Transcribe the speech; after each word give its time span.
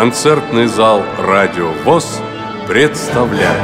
концертный 0.00 0.66
зал 0.66 1.02
«Радио 1.18 1.72
ВОЗ» 1.84 2.22
представляет. 2.66 3.60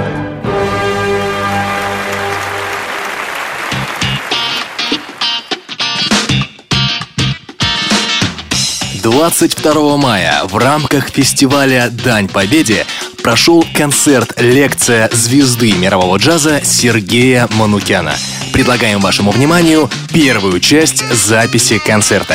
22 9.03 9.97
мая 9.97 10.43
в 10.45 10.59
рамках 10.59 11.09
фестиваля 11.09 11.89
«Дань 11.89 12.29
Победе» 12.29 12.85
прошел 13.23 13.65
концерт-лекция 13.75 15.09
звезды 15.13 15.73
мирового 15.73 16.19
джаза 16.19 16.61
Сергея 16.63 17.49
Манукяна. 17.53 18.13
Предлагаем 18.53 19.01
вашему 19.01 19.31
вниманию 19.31 19.89
первую 20.13 20.61
часть 20.61 21.03
записи 21.15 21.79
концерта. 21.79 22.35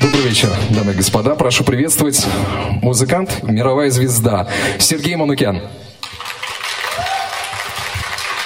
Добрый 0.00 0.22
вечер, 0.22 0.48
дамы 0.70 0.92
и 0.92 0.94
господа. 0.94 1.34
Прошу 1.34 1.64
приветствовать 1.64 2.24
музыкант, 2.82 3.42
мировая 3.42 3.90
звезда 3.90 4.46
Сергей 4.78 5.16
Манукян. 5.16 5.60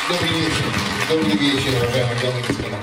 Добрый 0.08 0.30
вечер. 0.30 0.64
Добрый 1.10 1.36
вечер, 1.36 1.70
уважаемые 1.76 2.16
дамы 2.22 2.40
и 2.40 2.48
господа. 2.48 2.76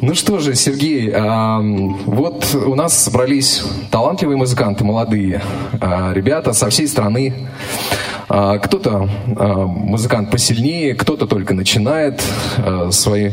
Ну 0.00 0.14
что 0.14 0.40
же, 0.40 0.54
Сергей, 0.54 1.10
а, 1.14 1.60
вот 1.60 2.54
у 2.54 2.74
нас 2.74 2.98
собрались 2.98 3.62
талантливые 3.90 4.36
музыканты, 4.36 4.84
молодые 4.84 5.40
а, 5.80 6.12
ребята 6.12 6.52
со 6.52 6.68
всей 6.68 6.88
страны. 6.88 7.48
А, 8.28 8.58
кто-то 8.58 9.08
музыкант 9.26 10.30
посильнее, 10.30 10.94
кто-то 10.94 11.26
только 11.26 11.54
начинает 11.54 12.20
свои, 12.90 13.30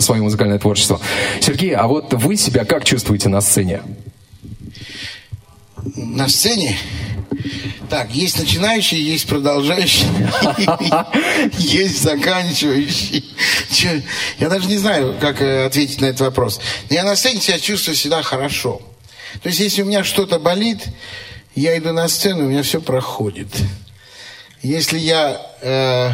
свое 0.00 0.22
музыкальное 0.22 0.58
творчество. 0.58 1.00
Сергей, 1.40 1.74
а 1.74 1.86
вот 1.86 2.12
вы 2.14 2.36
себя 2.36 2.64
как 2.64 2.84
чувствуете 2.84 3.28
на 3.28 3.40
сцене? 3.40 3.82
На 5.96 6.28
сцене 6.28 6.76
так, 7.92 8.10
есть 8.14 8.38
начинающие, 8.38 9.04
есть 9.04 9.26
продолжающие, 9.26 10.08
есть 11.58 12.02
заканчивающие. 12.02 13.22
Я 14.38 14.48
даже 14.48 14.66
не 14.66 14.78
знаю, 14.78 15.14
как 15.20 15.42
э, 15.42 15.66
ответить 15.66 16.00
на 16.00 16.06
этот 16.06 16.22
вопрос. 16.22 16.58
Я 16.88 17.04
на 17.04 17.16
сцене 17.16 17.42
себя 17.42 17.58
чувствую 17.58 17.94
всегда 17.94 18.22
хорошо. 18.22 18.80
То 19.42 19.50
есть, 19.50 19.60
если 19.60 19.82
у 19.82 19.84
меня 19.84 20.04
что-то 20.04 20.38
болит, 20.38 20.86
я 21.54 21.76
иду 21.76 21.92
на 21.92 22.08
сцену, 22.08 22.46
у 22.46 22.48
меня 22.48 22.62
все 22.62 22.80
проходит. 22.80 23.48
Если 24.62 24.98
я, 24.98 25.38
э, 25.60 26.12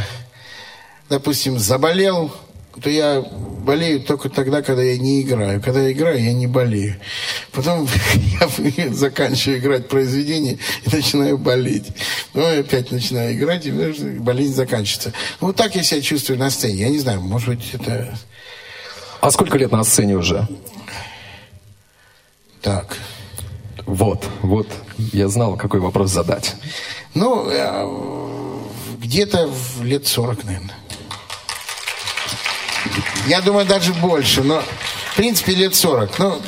допустим, 1.08 1.60
заболел, 1.60 2.34
то 2.82 2.90
я 2.90 3.22
болею 3.64 4.00
только 4.00 4.28
тогда, 4.28 4.62
когда 4.62 4.82
я 4.82 4.96
не 4.98 5.22
играю. 5.22 5.60
Когда 5.60 5.82
я 5.82 5.92
играю, 5.92 6.22
я 6.22 6.32
не 6.32 6.46
болею. 6.46 6.96
Потом 7.52 7.88
я 8.78 8.88
заканчиваю 8.94 9.58
играть 9.58 9.88
произведение 9.88 10.58
и 10.84 10.96
начинаю 10.96 11.38
болеть. 11.38 11.86
Ну, 12.34 12.42
я 12.42 12.60
опять 12.60 12.90
начинаю 12.90 13.34
играть, 13.34 13.66
и 13.66 13.70
болезнь 13.70 14.54
заканчивается. 14.54 15.12
Ну, 15.40 15.48
вот 15.48 15.56
так 15.56 15.74
я 15.74 15.82
себя 15.82 16.00
чувствую 16.00 16.38
на 16.38 16.50
сцене. 16.50 16.76
Я 16.76 16.88
не 16.88 16.98
знаю, 16.98 17.20
может 17.20 17.48
быть, 17.48 17.70
это 17.72 18.18
А 19.20 19.30
сколько 19.30 19.58
лет 19.58 19.72
на 19.72 19.84
сцене 19.84 20.16
уже? 20.16 20.46
так. 22.62 22.96
Вот, 23.86 24.26
вот, 24.42 24.68
я 24.98 25.28
знал, 25.28 25.56
какой 25.56 25.80
вопрос 25.80 26.10
задать. 26.10 26.56
Ну, 27.14 27.48
э, 27.48 28.58
где-то 28.98 29.48
в 29.48 29.82
лет 29.82 30.06
40, 30.06 30.44
наверное. 30.44 30.74
Я 33.26 33.40
думаю, 33.40 33.66
даже 33.66 33.92
больше, 33.94 34.42
но 34.42 34.62
в 35.12 35.16
принципе 35.16 35.54
лет 35.54 35.74
40. 35.74 36.18
Но 36.18 36.40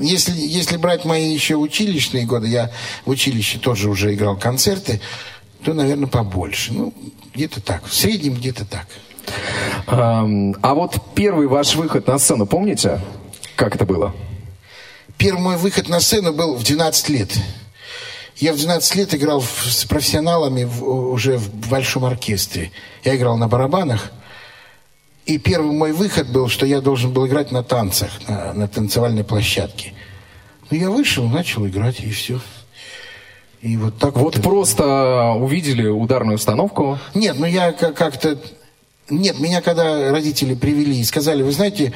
если, 0.00 0.32
если 0.36 0.76
брать 0.76 1.04
мои 1.04 1.32
еще 1.32 1.56
училищные 1.56 2.24
годы, 2.26 2.48
я 2.48 2.70
в 3.04 3.10
училище 3.10 3.58
тоже 3.58 3.88
уже 3.88 4.14
играл 4.14 4.36
концерты, 4.36 5.00
то, 5.64 5.74
наверное, 5.74 6.06
побольше. 6.06 6.72
Ну, 6.72 6.94
где-то 7.34 7.60
так. 7.60 7.84
В 7.86 7.94
среднем 7.94 8.34
где-то 8.34 8.64
так. 8.64 8.86
Ам, 9.86 10.54
А 10.62 10.74
вот 10.74 10.96
первый 11.14 11.46
ваш 11.46 11.74
выход 11.74 12.06
на 12.06 12.18
сцену, 12.18 12.46
помните, 12.46 13.00
как 13.56 13.74
это 13.74 13.84
было? 13.84 14.14
Первый 15.18 15.40
мой 15.42 15.56
выход 15.56 15.88
на 15.88 16.00
сцену 16.00 16.32
был 16.32 16.54
в 16.56 16.62
12 16.64 17.08
лет. 17.10 17.30
Я 18.36 18.54
в 18.54 18.56
12 18.56 18.94
лет 18.96 19.14
играл 19.14 19.40
в- 19.40 19.66
с 19.70 19.84
профессионалами 19.84 20.64
в- 20.64 20.82
уже 20.84 21.36
в 21.36 21.52
большом 21.68 22.06
оркестре. 22.06 22.70
Я 23.04 23.16
играл 23.16 23.36
на 23.36 23.46
барабанах. 23.48 24.10
И 25.26 25.38
первый 25.38 25.72
мой 25.72 25.92
выход 25.92 26.28
был, 26.30 26.48
что 26.48 26.66
я 26.66 26.80
должен 26.80 27.12
был 27.12 27.26
играть 27.26 27.52
на 27.52 27.62
танцах, 27.62 28.10
на, 28.28 28.52
на 28.52 28.68
танцевальной 28.68 29.22
площадке. 29.24 29.92
Ну, 30.70 30.76
я 30.76 30.90
вышел, 30.90 31.26
начал 31.28 31.66
играть, 31.66 32.00
и 32.00 32.10
все. 32.10 32.40
И 33.60 33.76
вот 33.76 33.98
так 33.98 34.16
Вот 34.16 34.36
вот. 34.36 34.42
просто 34.42 35.32
увидели 35.32 35.86
ударную 35.86 36.36
установку. 36.36 36.98
Нет, 37.14 37.36
ну 37.38 37.46
я 37.46 37.72
ка- 37.72 37.92
как-то... 37.92 38.38
Нет, 39.10 39.38
меня 39.40 39.60
когда 39.60 40.10
родители 40.12 40.54
привели 40.54 40.98
и 40.98 41.04
сказали, 41.04 41.42
вы 41.42 41.52
знаете, 41.52 41.92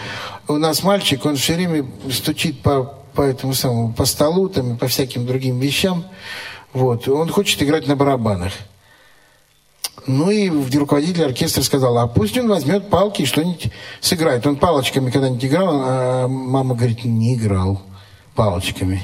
у 0.48 0.54
нас 0.54 0.82
мальчик, 0.82 1.24
он 1.24 1.36
все 1.36 1.54
время 1.54 1.86
стучит 2.10 2.60
по, 2.60 2.94
по 3.14 3.22
этому 3.22 3.54
самому, 3.54 3.92
по 3.92 4.04
столу, 4.04 4.48
там, 4.48 4.74
и 4.74 4.76
по 4.76 4.88
всяким 4.88 5.24
другим 5.24 5.58
вещам. 5.60 6.04
Вот. 6.72 7.08
Он 7.08 7.28
хочет 7.28 7.62
играть 7.62 7.86
на 7.86 7.96
барабанах. 7.96 8.52
Ну 10.06 10.30
и 10.30 10.50
руководитель 10.76 11.24
оркестра 11.24 11.62
сказал, 11.62 11.96
а 11.98 12.06
пусть 12.06 12.36
он 12.36 12.48
возьмет 12.48 12.90
палки 12.90 13.22
и 13.22 13.26
что-нибудь 13.26 13.70
сыграет. 14.00 14.46
Он 14.46 14.56
палочками 14.56 15.10
когда-нибудь 15.10 15.44
играл, 15.44 15.68
а 15.72 16.28
мама 16.28 16.74
говорит, 16.74 17.04
не 17.04 17.34
играл 17.34 17.80
палочками. 18.34 19.00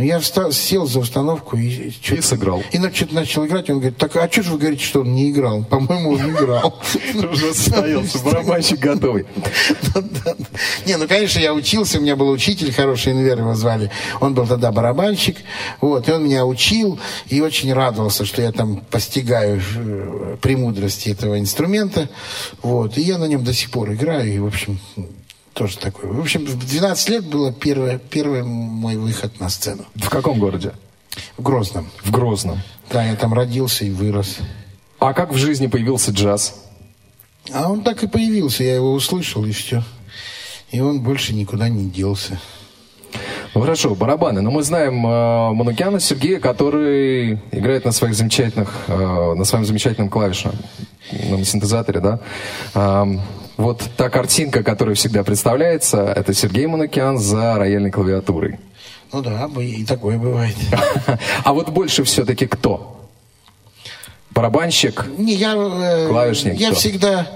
Ну, 0.00 0.06
я 0.06 0.18
встал, 0.18 0.50
сел 0.50 0.86
за 0.86 1.00
установку 1.00 1.58
и... 1.58 1.90
чё-то- 2.00 2.22
сыграл. 2.22 2.62
И 2.72 2.78
что-то 2.94 3.14
начал 3.14 3.44
играть, 3.44 3.68
он 3.68 3.80
говорит, 3.80 3.98
так, 3.98 4.16
а 4.16 4.30
что 4.32 4.42
же 4.42 4.52
вы 4.52 4.58
говорите, 4.58 4.82
что 4.82 5.02
он 5.02 5.14
не 5.14 5.30
играл? 5.30 5.62
По-моему, 5.62 6.12
он 6.12 6.30
играл. 6.30 6.80
Уже 7.14 7.52
состоялся, 7.52 8.18
барабанщик 8.24 8.78
готовый. 8.78 9.26
Не, 10.86 10.96
ну, 10.96 11.06
конечно, 11.06 11.38
я 11.38 11.52
учился, 11.52 11.98
у 11.98 12.00
меня 12.00 12.16
был 12.16 12.30
учитель 12.30 12.72
хороший, 12.72 13.12
Инвер 13.12 13.40
его 13.40 13.54
звали. 13.54 13.90
Он 14.20 14.32
был 14.32 14.46
тогда 14.46 14.72
барабанщик, 14.72 15.36
вот, 15.82 16.08
и 16.08 16.12
он 16.12 16.24
меня 16.24 16.46
учил, 16.46 16.98
и 17.28 17.42
очень 17.42 17.70
радовался, 17.70 18.24
что 18.24 18.40
я 18.40 18.52
там 18.52 18.78
постигаю 18.90 19.60
э, 19.76 20.36
премудрости 20.40 21.10
этого 21.10 21.38
инструмента, 21.38 22.08
вот, 22.62 22.96
и 22.96 23.02
я 23.02 23.18
на 23.18 23.26
нем 23.26 23.44
до 23.44 23.52
сих 23.52 23.70
пор 23.70 23.92
играю, 23.92 24.32
и, 24.32 24.38
в 24.38 24.46
общем, 24.46 24.80
тоже 25.60 25.76
такой. 25.76 26.08
В 26.08 26.18
общем, 26.18 26.46
в 26.46 26.66
12 26.66 27.08
лет 27.10 27.26
было 27.26 27.52
первое, 27.52 27.98
первый 27.98 28.42
мой 28.42 28.96
выход 28.96 29.38
на 29.40 29.50
сцену. 29.50 29.84
В 29.94 30.08
каком 30.08 30.38
городе? 30.38 30.72
В 31.36 31.42
Грозном. 31.42 31.90
В 32.02 32.10
Грозном. 32.10 32.62
Да, 32.90 33.04
я 33.04 33.14
там 33.14 33.34
родился 33.34 33.84
и 33.84 33.90
вырос. 33.90 34.38
А 34.98 35.12
как 35.12 35.34
в 35.34 35.36
жизни 35.36 35.66
появился 35.66 36.12
джаз? 36.12 36.64
А 37.52 37.70
он 37.70 37.82
так 37.82 38.02
и 38.02 38.06
появился, 38.06 38.64
я 38.64 38.76
его 38.76 38.94
услышал, 38.94 39.44
и 39.44 39.52
все. 39.52 39.82
И 40.70 40.80
он 40.80 41.02
больше 41.02 41.34
никуда 41.34 41.68
не 41.68 41.90
делся. 41.90 42.40
Ну 43.54 43.60
хорошо, 43.60 43.94
барабаны. 43.94 44.40
Но 44.40 44.50
мы 44.50 44.62
знаем 44.62 45.06
э, 45.06 45.52
Манукяна 45.52 46.00
Сергея, 46.00 46.40
который 46.40 47.34
играет 47.50 47.84
на 47.84 47.92
своих 47.92 48.14
замечательных, 48.14 48.84
э, 48.88 49.34
на 49.34 49.44
своем 49.44 49.66
замечательном 49.66 50.08
клавишном 50.08 50.54
на 51.12 51.44
синтезаторе, 51.44 52.00
да. 52.00 52.20
Ам, 52.72 53.20
вот 53.60 53.88
та 53.96 54.08
картинка, 54.08 54.62
которая 54.62 54.94
всегда 54.94 55.22
представляется, 55.22 56.12
это 56.16 56.34
Сергей 56.34 56.66
Манукян 56.66 57.18
за 57.18 57.56
рояльной 57.56 57.90
клавиатурой. 57.90 58.58
Ну 59.12 59.22
да, 59.22 59.48
и 59.60 59.84
такое 59.84 60.18
бывает. 60.18 60.56
А 61.44 61.52
вот 61.52 61.70
больше 61.70 62.04
все-таки 62.04 62.46
кто? 62.46 63.08
Барабанщик? 64.30 65.06
Не, 65.18 65.34
я, 65.34 65.54
э, 65.56 66.08
Клавишник 66.08 66.54
я 66.54 66.68
кто? 66.70 66.78
всегда 66.78 67.26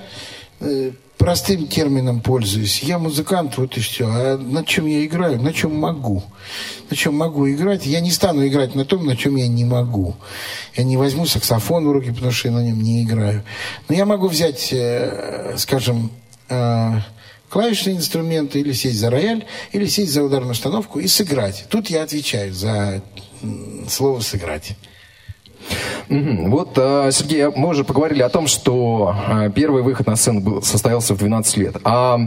э, 0.60 0.92
простым 1.18 1.66
термином 1.66 2.20
пользуюсь. 2.20 2.82
Я 2.82 2.98
музыкант, 2.98 3.56
вот 3.58 3.76
и 3.76 3.80
все. 3.80 4.06
А 4.06 4.38
на 4.38 4.64
чем 4.64 4.86
я 4.86 5.04
играю? 5.04 5.40
На 5.40 5.52
чем 5.52 5.74
могу? 5.74 6.22
На 6.90 6.96
чем 6.96 7.16
могу 7.16 7.50
играть? 7.50 7.86
Я 7.86 8.00
не 8.00 8.10
стану 8.10 8.46
играть 8.46 8.74
на 8.74 8.84
том, 8.84 9.04
на 9.04 9.16
чем 9.16 9.34
я 9.36 9.48
не 9.48 9.64
могу. 9.64 10.14
Я 10.76 10.84
не 10.84 10.96
возьму 10.96 11.26
саксофон 11.26 11.88
в 11.88 11.92
руки, 11.92 12.10
потому 12.10 12.30
что 12.30 12.48
я 12.48 12.54
на 12.54 12.62
нем 12.62 12.80
не 12.80 13.02
играю. 13.02 13.42
Но 13.88 13.94
я 13.94 14.06
могу 14.06 14.28
взять, 14.28 14.68
э, 14.72 15.54
скажем, 15.56 16.10
э, 16.48 16.92
клавишные 17.48 17.96
инструменты, 17.96 18.60
или 18.60 18.72
сесть 18.72 18.98
за 18.98 19.10
рояль, 19.10 19.44
или 19.72 19.86
сесть 19.86 20.12
за 20.12 20.22
ударную 20.22 20.52
установку 20.52 20.98
и 21.00 21.06
сыграть. 21.06 21.66
Тут 21.68 21.88
я 21.88 22.02
отвечаю 22.02 22.52
за 22.52 23.02
слово 23.88 24.20
«сыграть». 24.20 24.76
Вот, 26.08 26.76
э, 26.76 27.10
Сергей, 27.12 27.48
мы 27.48 27.68
уже 27.68 27.84
поговорили 27.84 28.22
о 28.22 28.28
том, 28.28 28.46
что 28.46 29.16
э, 29.28 29.50
первый 29.54 29.82
выход 29.82 30.06
на 30.06 30.16
сцену 30.16 30.60
состоялся 30.60 31.14
в 31.14 31.18
12 31.18 31.56
лет. 31.56 31.76
А 31.84 32.18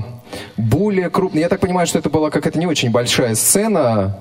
более 0.58 1.10
крупный, 1.10 1.42
я 1.42 1.50
так 1.50 1.60
понимаю, 1.60 1.86
что 1.86 2.00
это 2.00 2.10
была 2.10 2.31
какая-то 2.31 2.58
не 2.58 2.66
очень 2.66 2.90
большая 2.90 3.36
сцена, 3.36 4.18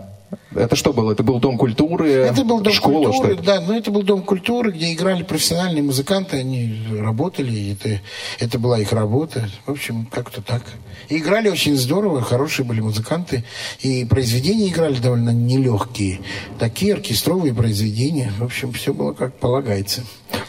Это 0.55 0.75
что 0.75 0.93
было? 0.93 1.12
Это 1.12 1.23
был 1.23 1.38
дом 1.38 1.58
культуры? 1.58 2.11
Это 2.11 2.44
был 2.44 2.61
дом 2.61 2.73
школа, 2.73 3.11
культуры, 3.11 3.34
что 3.34 3.34
это? 3.34 3.43
да, 3.43 3.61
но 3.61 3.76
это 3.76 3.90
был 3.90 4.02
дом 4.02 4.23
культуры, 4.23 4.73
где 4.73 4.93
играли 4.93 5.23
профессиональные 5.23 5.82
музыканты, 5.82 6.38
они 6.38 6.78
работали, 6.99 7.52
и 7.52 7.73
это, 7.75 8.00
это 8.38 8.58
была 8.58 8.78
их 8.78 8.93
работа. 8.93 9.49
В 9.67 9.70
общем, 9.70 10.06
как-то 10.11 10.43
так. 10.43 10.62
И 11.08 11.19
играли 11.19 11.49
очень 11.49 11.76
здорово, 11.76 12.23
хорошие 12.23 12.64
были 12.64 12.81
музыканты, 12.81 13.44
и 13.81 14.05
произведения 14.05 14.69
играли 14.69 14.96
довольно 14.96 15.31
нелегкие. 15.31 16.20
Такие 16.58 16.94
оркестровые 16.94 17.55
произведения. 17.55 18.32
В 18.38 18.44
общем, 18.44 18.73
все 18.73 18.94
было 18.94 19.12
как 19.12 19.34
полагается. 19.34 20.02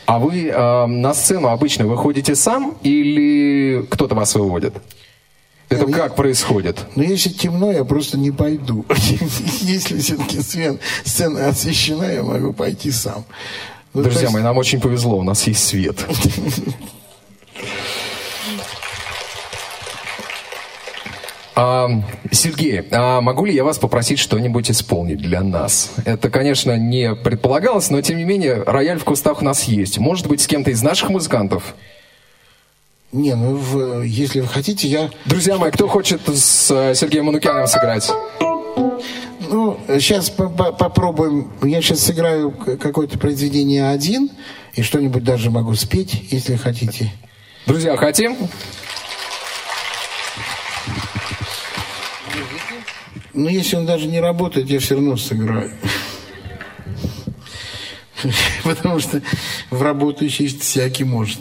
А 0.05 0.19
вы 0.19 0.47
э, 0.47 0.85
на 0.85 1.13
сцену 1.13 1.49
обычно 1.49 1.85
выходите 1.85 2.33
сам 2.35 2.77
или 2.81 3.85
кто-то 3.89 4.15
вас 4.15 4.33
выводит? 4.35 4.73
Это 5.69 5.85
Я- 5.85 5.93
как 5.95 6.15
происходит? 6.15 6.85
Но 6.95 7.03
если 7.03 7.29
темно, 7.29 7.71
я 7.71 7.83
просто 7.83 8.17
не 8.17 8.31
пойду. 8.31 8.85
Если 9.61 9.99
все-таки 9.99 10.39
сцена 10.41 11.47
освещена, 11.49 12.03
я 12.05 12.23
могу 12.23 12.53
пойти 12.53 12.89
сам. 12.91 13.25
Ну, 13.93 14.01
Друзья 14.03 14.21
есть- 14.23 14.33
мои, 14.33 14.43
нам 14.43 14.57
очень 14.57 14.79
повезло, 14.79 15.17
у 15.17 15.23
нас 15.23 15.45
есть 15.47 15.65
свет. 15.67 16.05
А, 21.59 21.89
Сергей, 22.31 22.83
а 22.91 23.19
могу 23.19 23.45
ли 23.45 23.53
я 23.55 23.63
вас 23.63 23.79
попросить 23.79 24.19
что-нибудь 24.19 24.69
исполнить 24.69 25.17
для 25.17 25.41
нас? 25.41 25.91
Это, 26.05 26.29
конечно, 26.29 26.77
не 26.77 27.15
предполагалось, 27.15 27.89
но 27.89 27.99
тем 28.01 28.17
не 28.17 28.25
менее 28.25 28.61
рояль 28.63 28.99
в 28.99 29.03
кустах 29.03 29.41
у 29.41 29.45
нас 29.45 29.63
есть. 29.63 29.97
Может 29.97 30.27
быть, 30.27 30.41
с 30.41 30.45
кем-то 30.47 30.69
из 30.69 30.83
наших 30.83 31.09
музыкантов? 31.09 31.73
Не, 33.11 33.35
ну, 33.35 33.55
в- 33.55 34.01
если 34.01 34.41
вы 34.41 34.47
хотите, 34.47 34.87
я... 34.87 35.09
Друзья 35.25 35.57
мои, 35.57 35.71
кто 35.71 35.87
хочет 35.87 36.21
с 36.27 36.69
э, 36.71 36.93
Сергеем 36.93 37.25
Манукяном 37.25 37.65
сыграть? 37.67 38.11
Ну, 39.49 39.79
сейчас 39.87 40.29
попробуем. 40.29 41.49
Я 41.63 41.81
сейчас 41.81 42.01
сыграю 42.01 42.51
какое-то 42.51 43.17
произведение 43.17 43.89
один, 43.89 44.29
и 44.73 44.81
что-нибудь 44.83 45.23
даже 45.23 45.49
могу 45.49 45.73
спеть, 45.75 46.21
если 46.31 46.57
хотите. 46.57 47.13
Друзья, 47.65 47.95
хотим? 47.95 48.35
Но 53.33 53.49
если 53.49 53.77
он 53.77 53.85
даже 53.85 54.07
не 54.07 54.19
работает, 54.19 54.69
я 54.69 54.79
все 54.79 54.95
равно 54.95 55.15
сыграю. 55.15 55.71
Потому 58.65 58.99
что 58.99 59.21
в 59.69 59.81
работающий 59.81 60.47
всякий 60.47 61.05
может. 61.05 61.39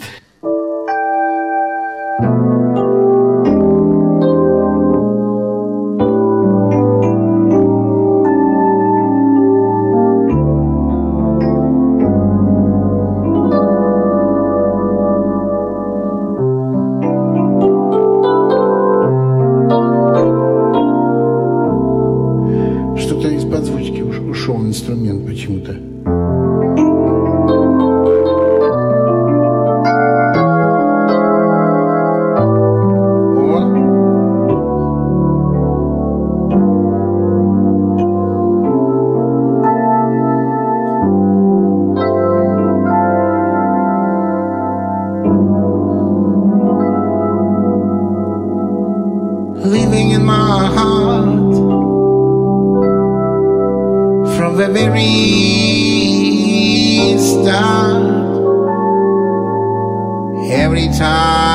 Every 60.50 60.88
time 60.88 61.45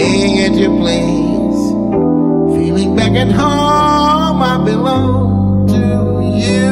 staying 0.00 0.38
at 0.38 0.54
your 0.54 0.74
place, 0.78 1.62
feeling 2.56 2.96
back 2.96 3.12
at 3.12 3.30
home. 3.30 4.42
I 4.42 4.56
belong 4.64 5.66
to 5.68 5.84
you. 6.48 6.70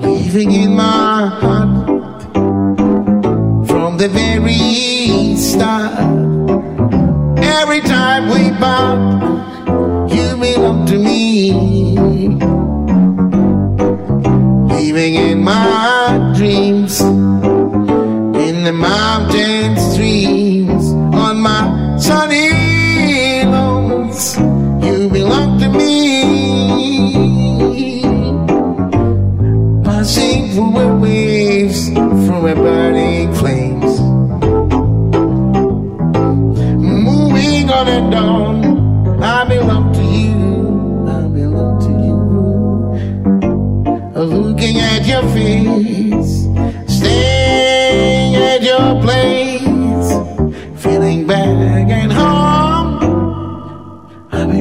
Living 0.00 0.52
in 0.52 0.74
my 0.74 1.26
heart 1.40 2.22
from 3.66 3.98
the 3.98 4.08
very 4.08 5.36
start. 5.36 5.98
Every 7.38 7.80
time 7.80 8.28
we 8.34 8.50
part, 8.58 10.12
you 10.14 10.36
belong 10.36 10.86
to 10.86 10.96
me. 10.96 11.52
Living 14.76 15.14
in 15.14 15.42
my 15.42 16.32
dreams, 16.36 17.00
the 18.70 18.76
mountain 18.76 19.76
streams, 19.90 20.92
on 21.12 21.40
my 21.40 21.96
sunny 21.98 22.49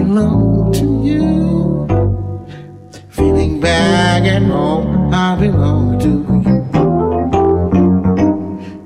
belong 0.09 0.73
to 0.73 0.85
you. 1.05 1.85
Feeling 3.09 3.59
back 3.61 4.23
at 4.25 4.41
home, 4.41 5.13
I 5.13 5.35
belong 5.37 5.99
to 6.01 6.09
you. 6.09 6.57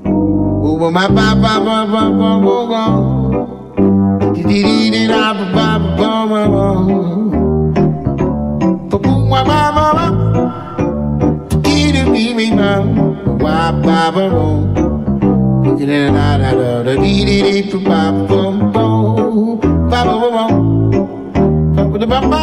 Oh, 0.06 0.92
my 0.92 1.08
ba 1.08 1.32
ba 1.40 1.54
ba 1.64 1.78
ba 1.88 2.04
ba 2.20 2.32
ba 2.44 2.56
ba. 2.72 2.84
Dee-dee-dee-dee-da, 4.36 5.32
ba 5.56 5.80
ba 5.96 6.28
ba 6.28 6.42
ba 6.52 6.68
ba. 6.68 6.68
Ba 8.92 8.98
ba 9.00 9.60
ba 9.72 9.88
ba. 9.96 10.08
Ba 13.44 13.72
ba 13.72 13.96
ba. 14.12 14.36
Dee-dee-da-da-da-da, 15.64 16.94
dee-dee-dee, 17.00 17.72
ba 17.88 18.12
ba 18.12 18.42
ba 18.52 18.76
ba. 18.76 18.84
Ba. 19.88 20.04
Dee 20.04 20.04
ba 20.04 20.04
ba 20.04 20.04
ba 20.04 20.04
ba 20.04 20.04
ba 20.04 20.16
ba 20.20 20.30
ba. 20.36 20.73
Bye. 22.06 22.34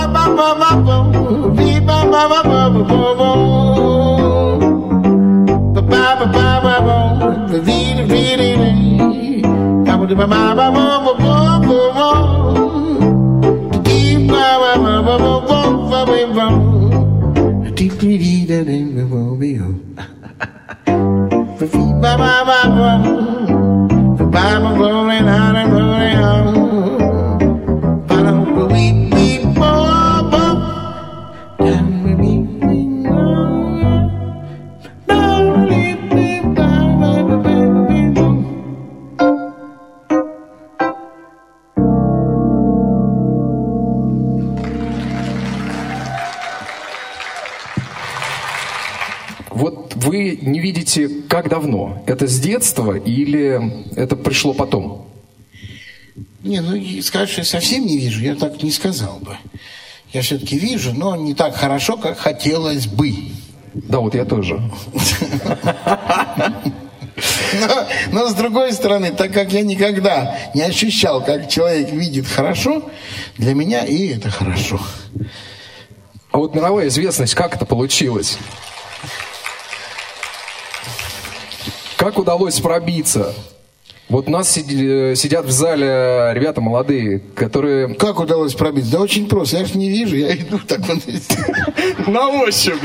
Давно? 51.91 52.03
Это 52.07 52.27
с 52.27 52.39
детства 52.39 52.97
или 52.97 53.85
это 53.97 54.17
пришло 54.17 54.53
потом? 54.53 55.07
Не, 56.43 56.61
ну 56.61 57.03
сказать, 57.03 57.29
что 57.29 57.41
я 57.43 57.45
совсем 57.45 57.87
не 57.87 57.99
вижу, 57.99 58.23
я 58.23 58.35
так 58.35 58.63
не 58.63 58.71
сказал 58.71 59.19
бы. 59.21 59.37
Я 60.13 60.23
все-таки 60.23 60.59
вижу, 60.59 60.93
но 60.93 61.15
не 61.17 61.35
так 61.35 61.55
хорошо, 61.55 61.97
как 61.97 62.19
хотелось 62.19 62.87
бы. 62.87 63.15
Да, 63.75 64.01
вот 64.01 64.15
я 64.15 64.25
тоже. 64.25 64.61
Но, 67.53 67.87
но 68.13 68.29
с 68.29 68.35
другой 68.35 68.73
стороны, 68.73 69.11
так 69.11 69.33
как 69.33 69.53
я 69.53 69.61
никогда 69.63 70.39
не 70.55 70.63
ощущал, 70.63 71.23
как 71.23 71.49
человек 71.49 71.91
видит 71.93 72.27
хорошо, 72.27 72.91
для 73.37 73.55
меня 73.55 73.85
и 73.85 74.09
это 74.09 74.31
хорошо. 74.31 74.81
А 76.33 76.39
вот 76.39 76.55
мировая 76.55 76.89
известность, 76.89 77.35
как 77.35 77.57
это 77.57 77.67
получилось? 77.67 78.39
Как 82.00 82.19
удалось 82.19 82.59
пробиться? 82.61 83.35
Вот 84.09 84.26
у 84.26 84.30
нас 84.30 84.50
сиди- 84.50 85.14
сидят 85.14 85.45
в 85.45 85.50
зале 85.50 86.30
ребята 86.33 86.62
молодые, 86.62 87.19
которые 87.35 87.95
Как 87.95 88.19
удалось 88.19 88.54
пробиться? 88.54 88.92
Да 88.92 89.00
очень 89.00 89.28
просто. 89.28 89.59
Я 89.59 89.66
же 89.66 89.76
не 89.76 89.90
вижу, 89.90 90.16
я 90.16 90.35
иду 90.35 90.59
так 90.66 90.80
вот. 90.80 90.99
на 92.09 92.28
ощупь. 92.30 92.80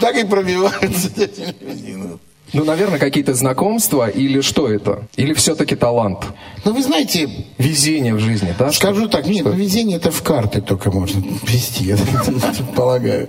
Так 0.00 0.16
и 0.16 0.24
пробиваются 0.24 1.10
эти 1.16 1.54
люди. 1.60 2.18
Ну. 2.52 2.64
Наверное, 2.64 2.98
какие-то 2.98 3.34
знакомства 3.34 4.08
или 4.08 4.40
что 4.40 4.68
это? 4.68 5.06
Или 5.16 5.34
все-таки 5.34 5.76
талант? 5.76 6.24
Ну, 6.64 6.72
вы 6.74 6.82
знаете, 6.82 7.28
Везение 7.58 8.14
в 8.14 8.20
жизни, 8.20 8.54
да? 8.58 8.72
скажу 8.72 9.08
так, 9.08 9.26
нет, 9.26 9.44
ну, 9.44 9.52
везение 9.52 9.96
это 9.98 10.10
в 10.10 10.22
карты 10.22 10.60
только 10.60 10.90
можно 10.90 11.22
вести, 11.42 11.84
я 11.84 11.96
полагаю. 12.76 13.28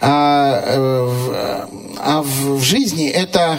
А, 0.00 0.62
э, 0.66 1.02
в- 1.04 1.68
а 1.98 2.22
в 2.22 2.58
в 2.58 2.62
жизни 2.62 3.08
это, 3.08 3.58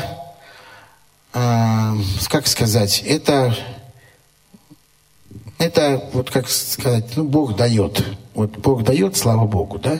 а, 1.33 1.95
как 2.29 2.47
сказать, 2.47 3.03
это, 3.05 3.55
это, 5.57 6.03
вот 6.13 6.29
как 6.29 6.49
сказать, 6.49 7.05
ну, 7.15 7.23
Бог 7.23 7.55
дает. 7.55 8.03
Вот 8.37 8.55
Бог 8.59 8.83
дает, 8.83 9.17
слава 9.17 9.47
Богу, 9.47 9.79
да? 9.79 9.99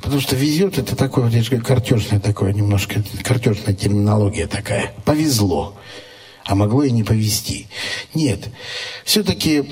Потому 0.00 0.22
что 0.22 0.34
везет, 0.34 0.78
это 0.78 0.96
такое, 0.96 1.24
вот 1.24 1.34
я 1.34 1.42
же 1.42 1.50
говорю, 1.50 1.66
картежная 1.66 2.18
такое, 2.18 2.54
немножко, 2.54 3.02
картежная 3.22 3.74
терминология 3.74 4.46
такая. 4.46 4.94
Повезло. 5.04 5.76
А 6.46 6.54
могло 6.54 6.82
и 6.82 6.90
не 6.90 7.04
повезти. 7.04 7.66
Нет. 8.14 8.48
Все-таки 9.04 9.70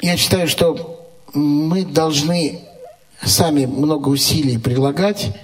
я 0.00 0.16
считаю, 0.16 0.48
что 0.48 1.06
мы 1.34 1.84
должны 1.84 2.60
сами 3.22 3.66
много 3.66 4.08
усилий 4.08 4.56
прилагать 4.56 5.36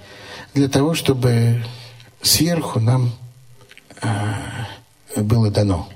для 0.54 0.68
того, 0.70 0.94
чтобы 0.94 1.62
сверху 2.22 2.80
нам 2.80 3.12
а, 4.00 4.66
было 5.14 5.50
дано. 5.50 5.90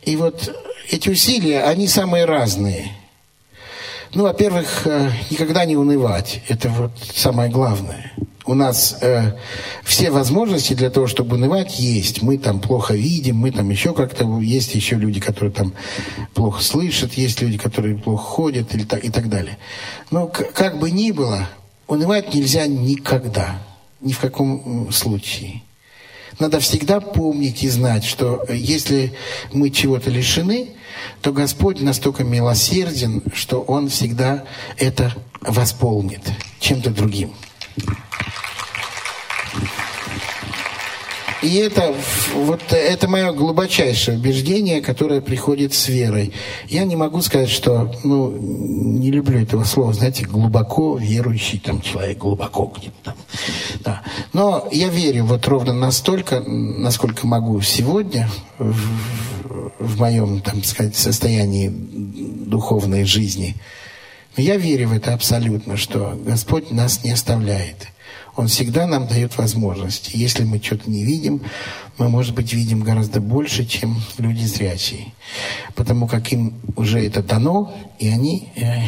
И 0.00 0.16
вот 0.16 0.50
эти 0.88 1.10
усилия, 1.10 1.64
они 1.64 1.86
самые 1.88 2.24
разные. 2.24 3.01
Ну, 4.14 4.24
во-первых, 4.24 4.86
э, 4.86 5.10
никогда 5.30 5.64
не 5.64 5.74
унывать. 5.74 6.42
Это 6.48 6.68
вот 6.68 6.92
самое 7.14 7.50
главное. 7.50 8.12
У 8.44 8.52
нас 8.52 8.98
э, 9.00 9.32
все 9.84 10.10
возможности 10.10 10.74
для 10.74 10.90
того, 10.90 11.06
чтобы 11.06 11.36
унывать, 11.36 11.78
есть. 11.78 12.20
Мы 12.20 12.36
там 12.36 12.60
плохо 12.60 12.92
видим, 12.94 13.36
мы 13.36 13.52
там 13.52 13.70
еще 13.70 13.94
как-то... 13.94 14.38
Есть 14.40 14.74
еще 14.74 14.96
люди, 14.96 15.18
которые 15.18 15.52
там 15.52 15.72
плохо 16.34 16.62
слышат, 16.62 17.14
есть 17.14 17.40
люди, 17.40 17.56
которые 17.56 17.96
плохо 17.96 18.22
ходят 18.22 18.74
или 18.74 18.84
так, 18.84 19.02
и 19.02 19.10
так 19.10 19.30
далее. 19.30 19.56
Но 20.10 20.26
как 20.26 20.78
бы 20.78 20.90
ни 20.90 21.10
было, 21.10 21.48
унывать 21.86 22.34
нельзя 22.34 22.66
никогда. 22.66 23.62
Ни 24.02 24.12
в 24.12 24.18
каком 24.18 24.92
случае. 24.92 25.62
Надо 26.38 26.60
всегда 26.60 27.00
помнить 27.00 27.62
и 27.62 27.68
знать, 27.68 28.04
что 28.04 28.44
э, 28.48 28.56
если 28.56 29.14
мы 29.52 29.70
чего-то 29.70 30.10
лишены, 30.10 30.70
то 31.20 31.32
Господь 31.32 31.80
настолько 31.80 32.24
милосерден, 32.24 33.22
что 33.34 33.60
Он 33.60 33.88
всегда 33.88 34.44
это 34.78 35.14
восполнит 35.40 36.20
чем-то 36.60 36.90
другим. 36.90 37.32
И 41.42 41.56
это, 41.56 41.92
вот 42.34 42.60
это 42.70 43.08
мое 43.08 43.32
глубочайшее 43.32 44.16
убеждение, 44.16 44.80
которое 44.80 45.20
приходит 45.20 45.74
с 45.74 45.88
верой. 45.88 46.32
Я 46.68 46.84
не 46.84 46.94
могу 46.94 47.20
сказать, 47.20 47.48
что, 47.48 47.92
ну, 48.04 48.30
не 48.30 49.10
люблю 49.10 49.40
этого 49.40 49.64
слова, 49.64 49.92
знаете, 49.92 50.24
глубоко 50.24 50.96
верующий 50.98 51.58
там 51.58 51.80
человек, 51.80 52.18
глубоко 52.18 52.72
где-то 52.76 52.94
там. 53.02 53.14
Да. 53.80 54.02
Но 54.32 54.68
я 54.70 54.88
верю 54.88 55.24
вот 55.24 55.46
ровно 55.48 55.72
настолько, 55.72 56.40
насколько 56.40 57.26
могу 57.26 57.60
сегодня 57.60 58.30
в, 58.58 59.72
в 59.80 59.98
моем, 59.98 60.40
там 60.42 60.62
сказать, 60.62 60.94
состоянии 60.94 61.68
духовной 61.68 63.04
жизни. 63.04 63.56
Я 64.36 64.56
верю 64.56 64.90
в 64.90 64.92
это 64.92 65.12
абсолютно, 65.12 65.76
что 65.76 66.18
Господь 66.24 66.70
нас 66.70 67.02
не 67.02 67.10
оставляет. 67.10 67.88
Он 68.34 68.48
всегда 68.48 68.86
нам 68.86 69.06
дает 69.06 69.36
возможность. 69.36 70.10
Если 70.14 70.44
мы 70.44 70.58
что-то 70.58 70.90
не 70.90 71.04
видим, 71.04 71.42
мы, 71.98 72.08
может 72.08 72.34
быть, 72.34 72.52
видим 72.52 72.80
гораздо 72.80 73.20
больше, 73.20 73.66
чем 73.66 74.00
люди 74.16 74.44
зрячие. 74.44 75.12
Потому 75.74 76.06
как 76.06 76.32
им 76.32 76.54
уже 76.76 77.04
это 77.04 77.22
дано, 77.22 77.74
и 77.98 78.08
они, 78.08 78.48
э, 78.56 78.84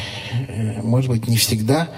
э, 0.48 0.82
может 0.82 1.10
быть, 1.10 1.28
не 1.28 1.36
всегда 1.36 1.90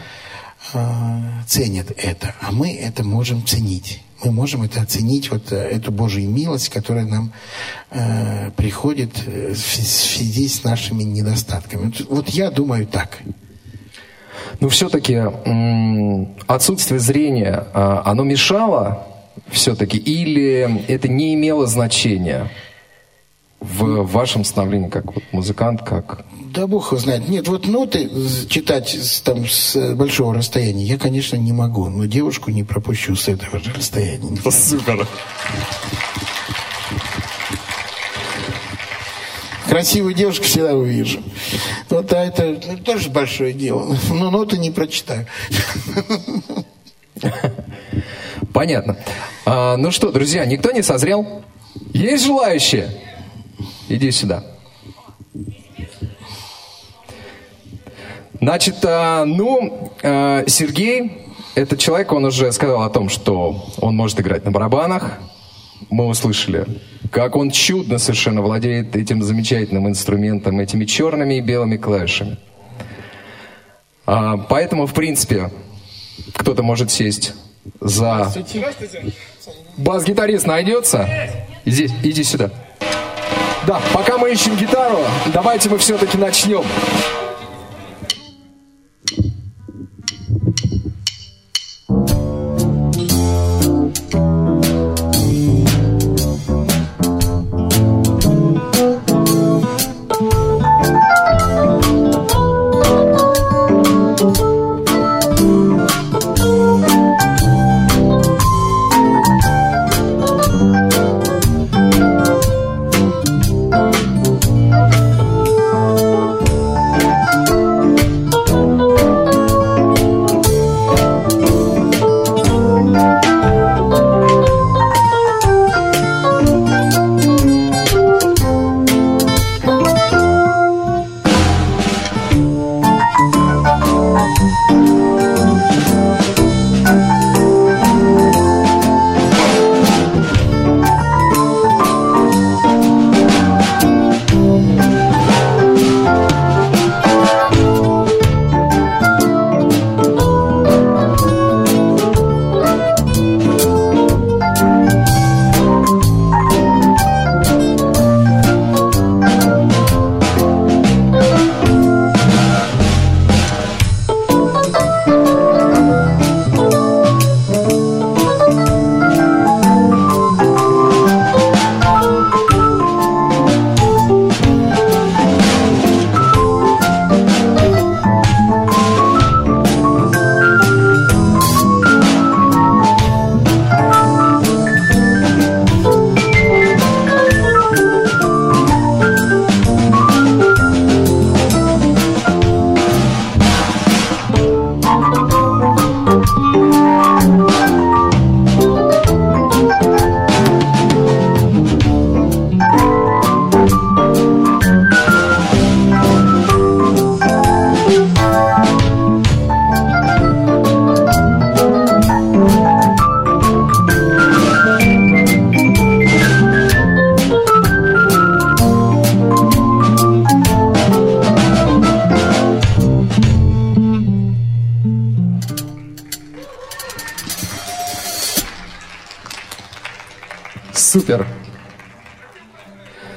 э, 0.73 1.43
ценят 1.47 1.93
это. 1.97 2.35
А 2.41 2.50
мы 2.50 2.75
это 2.75 3.05
можем 3.05 3.47
ценить. 3.47 4.03
Мы 4.25 4.33
можем 4.33 4.62
это 4.62 4.81
оценить, 4.81 5.31
вот 5.31 5.53
эту 5.53 5.93
Божью 5.93 6.29
милость, 6.29 6.71
которая 6.71 7.05
нам 7.05 7.33
приходит 8.57 9.15
в 9.26 9.55
связи 9.55 10.49
с 10.49 10.65
нашими 10.65 11.03
недостатками. 11.03 11.93
Вот 12.09 12.31
я 12.31 12.50
думаю 12.50 12.87
так. 12.87 13.19
Ну, 14.61 14.69
все-таки 14.69 15.23
отсутствие 16.47 17.00
зрения, 17.00 17.67
а, 17.75 18.03
оно 18.05 18.25
мешало 18.25 19.07
все-таки 19.49 19.99
или 19.99 20.85
это 20.88 21.09
не 21.09 21.35
имело 21.35 21.67
значения 21.67 22.50
в 23.61 24.03
вашем 24.07 24.45
становлении 24.45 24.88
как 24.88 25.15
вот 25.15 25.25
музыкант, 25.33 25.83
как... 25.83 26.25
Да 26.53 26.67
бог 26.67 26.93
его 26.93 27.00
знает. 27.00 27.29
Нет, 27.29 27.49
вот 27.49 27.67
ноты 27.67 28.09
читать 28.49 28.97
там, 29.25 29.47
с 29.47 29.95
большого 29.95 30.35
расстояния 30.35 30.85
я, 30.85 30.99
конечно, 30.99 31.37
не 31.37 31.53
могу. 31.53 31.88
Но 31.88 32.07
девушку 32.07 32.50
не 32.50 32.65
пропущу 32.65 33.17
с 33.17 33.29
этого 33.29 33.59
же 33.59 33.73
расстояния. 33.73 34.37
Супер. 34.50 35.07
Красивую 39.76 40.14
девушку 40.14 40.45
всегда 40.45 40.73
увижу. 40.73 41.23
Вот 41.90 42.11
а 42.14 42.25
это 42.25 42.59
ну, 42.66 42.78
тоже 42.78 43.11
большое 43.11 43.52
дело. 43.52 43.95
Но 44.09 44.30
ноты 44.30 44.56
не 44.56 44.71
прочитаю. 44.71 45.26
Понятно. 48.54 48.97
А, 49.45 49.76
ну 49.76 49.90
что, 49.90 50.11
друзья, 50.12 50.47
никто 50.47 50.71
не 50.71 50.80
созрел? 50.80 51.42
Есть 51.92 52.25
желающие? 52.25 52.88
Иди 53.90 54.11
сюда. 54.12 54.45
Значит, 58.40 58.76
а, 58.83 59.26
ну, 59.26 59.92
а, 60.02 60.45
Сергей, 60.47 61.26
этот 61.54 61.78
человек, 61.78 62.12
он 62.12 62.25
уже 62.25 62.50
сказал 62.52 62.80
о 62.80 62.88
том, 62.88 63.11
что 63.11 63.66
он 63.76 63.95
может 63.95 64.18
играть 64.21 64.42
на 64.47 64.50
барабанах. 64.52 65.18
Мы 65.90 66.06
услышали, 66.06 66.64
как 67.11 67.37
он 67.37 67.51
чудно 67.51 67.99
совершенно 67.99 68.43
владеет 68.43 68.97
этим 68.97 69.23
замечательным 69.23 69.89
инструментом, 69.89 70.61
этими 70.61 70.85
черными 70.85 71.35
и 71.35 71.41
белыми 71.41 71.77
клавишами. 71.77 72.39
А, 74.07 74.37
поэтому, 74.37 74.87
в 74.87 74.95
принципе, 74.95 75.51
кто-то 76.35 76.63
может 76.63 76.91
сесть 76.91 77.35
за... 77.81 78.33
Бас-гитарист 79.77 80.47
найдется? 80.47 81.09
Иди, 81.65 81.91
иди 82.03 82.23
сюда. 82.23 82.51
Да, 83.67 83.81
пока 83.93 84.17
мы 84.17 84.33
ищем 84.33 84.57
гитару, 84.57 85.01
давайте 85.35 85.69
мы 85.69 85.79
все-таки 85.79 86.17
начнем. 86.17 86.65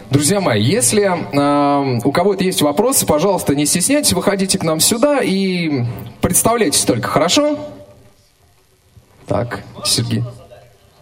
Друзья 0.10 0.42
мои, 0.42 0.64
если 0.64 1.04
э, 1.04 2.00
у 2.04 2.12
кого-то 2.12 2.44
есть 2.44 2.64
вопросы, 2.64 3.06
пожалуйста, 3.06 3.54
не 3.54 3.68
стесняйтесь, 3.68 4.14
выходите 4.14 4.58
к 4.58 4.64
нам 4.64 4.80
сюда 4.80 5.20
и 5.22 5.84
представляйтесь 6.20 6.84
только, 6.84 7.08
хорошо? 7.08 7.60
Так, 9.28 9.64
Сергей. 9.86 10.24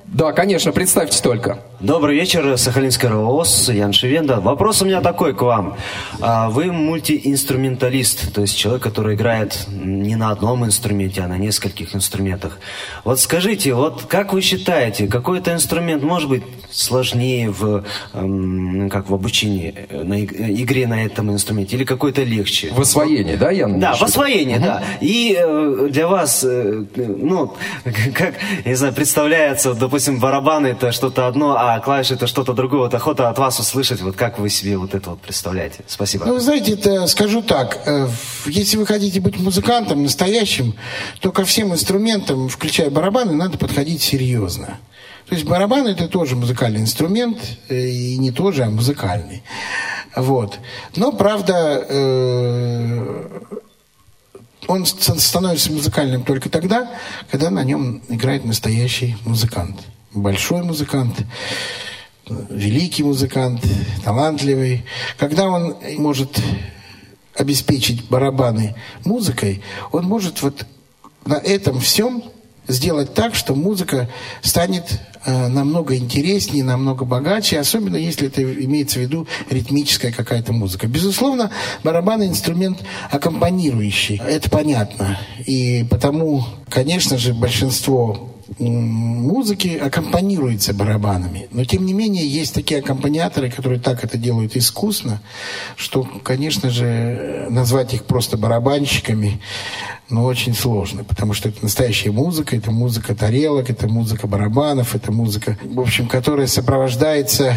Да, 0.07 0.31
конечно, 0.31 0.71
представьте 0.71 1.21
только. 1.21 1.59
Добрый 1.81 2.15
вечер, 2.15 2.57
Сахалинская 2.57 3.11
РООС, 3.11 3.69
Ян 3.69 3.91
Шевенда. 3.91 4.39
Вопрос 4.39 4.81
у 4.81 4.85
меня 4.85 5.01
такой 5.01 5.35
к 5.35 5.41
вам. 5.41 5.75
А, 6.21 6.49
вы 6.49 6.71
мультиинструменталист, 6.71 8.33
то 8.33 8.41
есть 8.41 8.57
человек, 8.57 8.81
который 8.81 9.15
играет 9.15 9.67
не 9.69 10.15
на 10.15 10.31
одном 10.31 10.65
инструменте, 10.65 11.21
а 11.21 11.27
на 11.27 11.37
нескольких 11.37 11.93
инструментах. 11.93 12.57
Вот 13.03 13.19
скажите, 13.19 13.73
вот 13.73 14.05
как 14.07 14.33
вы 14.33 14.41
считаете, 14.41 15.07
какой-то 15.07 15.53
инструмент 15.53 16.01
может 16.01 16.29
быть 16.29 16.43
сложнее 16.71 17.51
в, 17.51 17.83
эм, 18.13 18.89
как 18.89 19.09
в 19.09 19.13
обучении, 19.13 19.73
э, 19.89 20.03
на 20.03 20.23
игре 20.23 20.87
на 20.87 21.05
этом 21.05 21.31
инструменте, 21.31 21.75
или 21.75 21.83
какой-то 21.83 22.23
легче? 22.23 22.71
В 22.71 22.81
освоении, 22.81 23.35
да, 23.35 23.51
Ян? 23.51 23.79
Да, 23.79 23.93
в 23.93 24.01
освоении, 24.01 24.55
угу. 24.55 24.63
да. 24.63 24.83
И 24.99 25.37
э, 25.37 25.89
для 25.91 26.07
вас, 26.07 26.43
э, 26.43 26.85
ну, 26.95 27.53
как, 28.15 28.33
не 28.65 28.73
знаю, 28.73 28.93
представляется, 28.93 29.75
допустим, 29.75 29.96
барабаны 30.19 30.67
это 30.67 30.91
что-то 30.91 31.27
одно, 31.27 31.57
а 31.57 31.77
а 31.77 31.79
клавиши 31.79 32.15
это 32.15 32.27
что-то 32.27 32.53
другое. 32.53 32.81
Вот 32.81 32.93
охота 32.93 33.29
от 33.29 33.37
вас 33.37 33.59
услышать, 33.59 34.01
вот 34.01 34.15
как 34.15 34.39
вы 34.39 34.49
себе 34.49 34.77
вот 34.77 34.95
это 34.95 35.11
вот 35.11 35.21
представляете. 35.21 35.83
Спасибо. 35.87 36.25
Ну, 36.25 36.33
вы 36.33 36.39
знаете, 36.39 36.73
это, 36.73 37.07
скажу 37.07 37.41
так, 37.41 37.79
э, 37.85 38.07
если 38.45 38.77
вы 38.77 38.85
хотите 38.85 39.19
быть 39.19 39.39
музыкантом 39.39 40.03
настоящим, 40.03 40.73
то 41.19 41.31
ко 41.31 41.45
всем 41.45 41.73
инструментам, 41.73 42.49
включая 42.49 42.89
барабаны, 42.89 43.33
надо 43.33 43.57
подходить 43.57 44.01
серьезно. 44.01 44.79
То 45.27 45.35
есть 45.35 45.45
барабан 45.45 45.87
это 45.87 46.07
тоже 46.07 46.35
музыкальный 46.35 46.81
инструмент, 46.81 47.37
э, 47.69 47.75
и 47.75 48.17
не 48.17 48.31
тоже, 48.31 48.63
а 48.63 48.69
музыкальный. 48.69 49.43
Вот. 50.15 50.57
Но, 50.95 51.11
правда, 51.11 51.85
э, 51.87 53.29
он 54.67 54.85
становится 54.85 55.71
музыкальным 55.71 56.23
только 56.23 56.49
тогда, 56.49 56.91
когда 57.29 57.49
на 57.49 57.63
нем 57.63 58.01
играет 58.09 58.45
настоящий 58.45 59.17
музыкант 59.25 59.77
большой 60.17 60.63
музыкант, 60.63 61.15
великий 62.49 63.03
музыкант, 63.03 63.61
талантливый. 64.03 64.85
Когда 65.17 65.49
он 65.49 65.77
может 65.97 66.41
обеспечить 67.35 68.05
барабаны 68.09 68.75
музыкой, 69.05 69.61
он 69.91 70.05
может 70.05 70.41
вот 70.41 70.65
на 71.25 71.35
этом 71.35 71.79
всем 71.79 72.23
сделать 72.67 73.13
так, 73.13 73.35
что 73.35 73.55
музыка 73.55 74.09
станет 74.41 74.99
э, 75.25 75.47
намного 75.47 75.95
интереснее, 75.95 76.63
намного 76.63 77.05
богаче, 77.05 77.59
особенно 77.59 77.97
если 77.97 78.27
это 78.27 78.41
имеется 78.41 78.99
в 78.99 79.01
виду 79.01 79.27
ритмическая 79.49 80.11
какая-то 80.11 80.53
музыка. 80.53 80.87
Безусловно, 80.87 81.51
барабан 81.83 82.23
инструмент 82.23 82.79
аккомпанирующий, 83.11 84.21
это 84.25 84.49
понятно. 84.49 85.17
И 85.45 85.85
потому, 85.89 86.43
конечно 86.69 87.17
же, 87.17 87.33
большинство 87.33 88.33
музыки 88.59 89.77
аккомпанируется 89.77 90.73
барабанами. 90.73 91.47
Но, 91.51 91.65
тем 91.65 91.85
не 91.85 91.93
менее, 91.93 92.27
есть 92.27 92.53
такие 92.53 92.79
аккомпаниаторы, 92.79 93.51
которые 93.51 93.79
так 93.79 94.03
это 94.03 94.17
делают 94.17 94.55
искусно, 94.55 95.21
что, 95.75 96.07
конечно 96.23 96.69
же, 96.69 97.47
назвать 97.49 97.93
их 97.93 98.05
просто 98.05 98.37
барабанщиками, 98.37 99.41
но 100.09 100.23
очень 100.23 100.53
сложно, 100.53 101.03
потому 101.03 101.33
что 101.33 101.49
это 101.49 101.59
настоящая 101.61 102.11
музыка, 102.11 102.55
это 102.55 102.71
музыка 102.71 103.13
тарелок, 103.13 103.69
это 103.69 103.87
музыка 103.87 104.25
барабанов, 104.25 104.95
это 104.95 105.11
музыка, 105.11 105.57
в 105.61 105.79
общем, 105.79 106.07
которая 106.07 106.47
сопровождается 106.47 107.53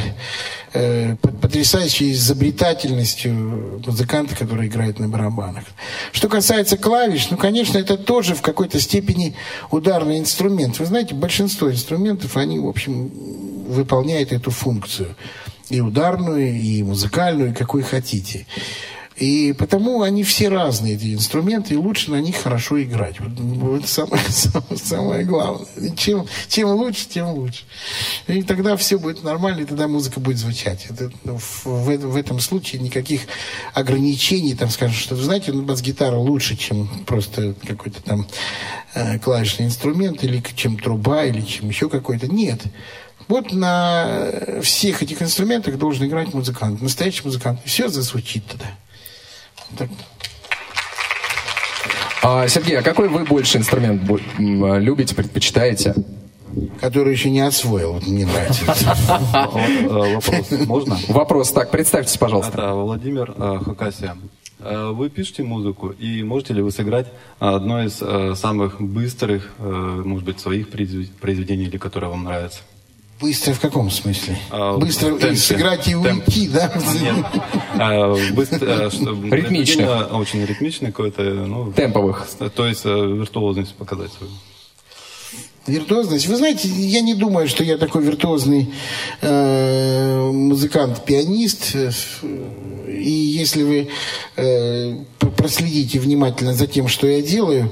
э, 0.73 1.15
потрясающей 1.17 2.13
изобретательностью 2.13 3.81
музыканта, 3.87 4.35
который 4.35 4.67
играет 4.67 4.99
на 4.99 5.09
барабанах. 5.09 5.65
Что 6.11 6.29
касается 6.29 6.77
клавиш, 6.77 7.31
ну, 7.31 7.37
конечно, 7.37 7.79
это 7.79 7.97
тоже 7.97 8.35
в 8.35 8.43
какой-то 8.43 8.81
степени 8.81 9.37
ударный 9.71 10.19
инструмент. 10.19 10.81
Вы 10.81 10.87
знаете, 10.87 11.15
большинство 11.15 11.71
инструментов, 11.71 12.37
они, 12.37 12.59
в 12.59 12.67
общем, 12.67 13.13
выполняют 13.69 14.33
эту 14.33 14.51
функцию. 14.51 15.15
И 15.69 15.81
ударную, 15.81 16.53
и 16.61 16.83
музыкальную, 16.83 17.53
и 17.53 17.55
какую 17.55 17.85
хотите. 17.85 18.45
И 19.21 19.53
потому 19.53 20.01
они 20.01 20.25
все 20.25 20.49
разные, 20.49 20.95
эти 20.95 21.13
инструменты, 21.13 21.75
и 21.75 21.77
лучше 21.77 22.11
на 22.11 22.23
них 22.23 22.37
хорошо 22.37 22.83
играть. 22.83 23.21
Вот, 23.21 23.39
вот 23.39 23.87
самое, 23.87 24.23
самое, 24.29 24.79
самое 24.83 25.25
главное. 25.25 25.69
И 25.77 25.95
чем, 25.95 26.27
чем 26.49 26.71
лучше, 26.71 27.07
тем 27.07 27.29
лучше. 27.29 27.65
И 28.29 28.43
тогда 28.43 28.79
все 28.79 28.99
будет 28.99 29.23
нормально, 29.23 29.61
и 29.61 29.65
тогда 29.67 29.89
музыка 29.89 30.21
будет 30.21 30.39
звучать. 30.39 30.87
Это, 30.89 31.13
ну, 31.25 31.37
в, 31.37 31.67
в, 31.67 31.97
в 31.99 32.17
этом 32.17 32.41
случае 32.41 32.81
никаких 32.81 33.21
ограничений, 33.75 34.55
там, 34.55 34.71
скажем, 34.71 34.97
что, 34.97 35.17
знаете, 35.17 35.53
ну, 35.53 35.65
бас-гитара 35.65 36.17
лучше, 36.17 36.57
чем 36.57 36.89
просто 37.05 37.55
какой-то 37.67 38.03
там 38.03 38.27
э, 38.95 39.19
клавишный 39.19 39.67
инструмент, 39.67 40.25
или 40.25 40.43
чем 40.57 40.79
труба, 40.79 41.25
или 41.25 41.43
чем 41.43 41.69
еще 41.69 41.91
какой-то. 41.91 42.27
Нет. 42.27 42.63
Вот 43.29 43.53
на 43.53 44.33
всех 44.63 45.03
этих 45.03 45.21
инструментах 45.21 45.77
должен 45.77 46.07
играть 46.07 46.33
музыкант, 46.33 46.81
настоящий 46.81 47.21
музыкант. 47.23 47.61
Все 47.67 47.89
зазвучит 47.89 48.47
тогда. 48.47 48.79
А, 52.23 52.47
Сергей, 52.49 52.79
а 52.79 52.83
какой 52.83 53.09
вы 53.09 53.25
больше 53.25 53.59
инструмент 53.59 54.03
любите, 54.39 55.15
предпочитаете? 55.15 55.95
Который 56.81 57.13
еще 57.13 57.31
не 57.31 57.41
освоил, 57.41 57.95
вот 57.95 58.07
мне 58.07 58.27
нравится. 58.27 58.65
Э, 59.83 60.15
вопрос 60.15 60.51
можно? 60.67 60.99
Вопрос, 61.09 61.53
так, 61.53 61.71
представьтесь, 61.71 62.17
пожалуйста. 62.17 62.53
Это 62.53 62.75
Владимир 62.75 63.33
э, 63.37 63.59
Хакасия. 63.65 64.17
Э, 64.59 64.91
вы 64.91 65.11
пишете 65.11 65.45
музыку, 65.45 65.91
и 65.91 66.23
можете 66.23 66.55
ли 66.55 66.63
вы 66.63 66.73
сыграть 66.73 67.07
одно 67.39 67.83
из 67.83 68.03
самых 68.39 68.81
быстрых, 68.81 69.53
может 69.59 70.25
быть, 70.25 70.41
своих 70.41 70.69
произведений, 70.69 71.65
или 71.65 71.79
которое 71.79 72.09
вам 72.09 72.25
нравится? 72.25 72.61
Быстро 73.21 73.53
в 73.53 73.61
каком 73.61 73.91
смысле? 73.91 74.39
А, 74.51 74.79
быстро 74.79 75.11
темпе. 75.17 75.37
сыграть 75.37 75.87
и 75.89 75.93
Темп. 75.93 76.27
уйти, 76.27 76.49
да? 76.49 76.73
Нет. 77.01 77.27
А, 77.75 78.15
быстро, 78.33 78.91
Ритмичных. 79.31 80.13
Очень 80.15 80.45
ритмичный 80.47 80.89
какой-то. 80.91 81.23
Ну, 81.23 81.73
Темповых. 81.73 82.27
То 82.55 82.67
есть 82.67 82.85
виртуозность 82.85 83.75
показать 83.75 84.11
свою. 84.13 84.33
Виртуозность. 85.67 86.27
Вы 86.27 86.37
знаете, 86.37 86.69
я 86.69 87.03
не 87.03 87.15
думаю, 87.15 87.47
что 87.47 87.63
я 87.63 87.77
такой 87.77 88.03
виртуозный 88.03 88.73
э, 89.21 90.31
музыкант-пианист. 90.33 91.77
И 92.89 93.11
если 93.11 93.63
вы 93.63 93.89
э, 94.37 94.97
проследите 95.37 96.01
внимательно 96.01 96.55
за 96.55 96.67
тем, 96.67 96.89
что 96.89 97.07
я 97.07 97.21
делаю, 97.21 97.71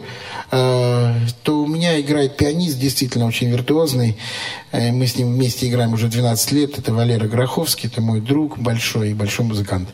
то 0.51 1.63
у 1.63 1.67
меня 1.67 2.01
играет 2.01 2.37
пианист, 2.37 2.79
действительно 2.79 3.27
очень 3.27 3.51
виртуозный. 3.51 4.17
Э, 4.73 4.93
мы 4.93 5.07
с 5.07 5.17
ним 5.17 5.35
вместе 5.35 5.69
играем 5.69 5.93
уже 5.95 6.09
12 6.09 6.53
лет. 6.53 6.79
Это 6.79 6.93
Валера 6.93 7.27
Гроховский, 7.27 7.89
это 7.89 8.01
мой 8.01 8.21
друг 8.21 8.59
большой, 8.59 9.15
большой 9.15 9.47
музыкант. 9.47 9.89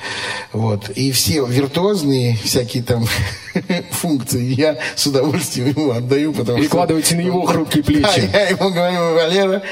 Вот. 0.52 0.90
И 0.90 1.12
все 1.12 1.44
виртуозные 1.44 2.36
всякие 2.36 2.82
там 2.82 3.06
функции 3.90 4.54
я 4.54 4.78
с 4.96 5.06
удовольствием 5.06 5.68
ему 5.68 5.90
отдаю. 5.92 6.32
Потому 6.32 6.58
Перекладывайте 6.58 7.08
что... 7.08 7.16
на 7.16 7.20
его 7.20 7.42
хрупкие 7.46 7.84
плечи. 7.84 8.28
Да, 8.32 8.40
я 8.40 8.48
ему 8.48 8.70
говорю, 8.70 9.14
Валера, 9.14 9.62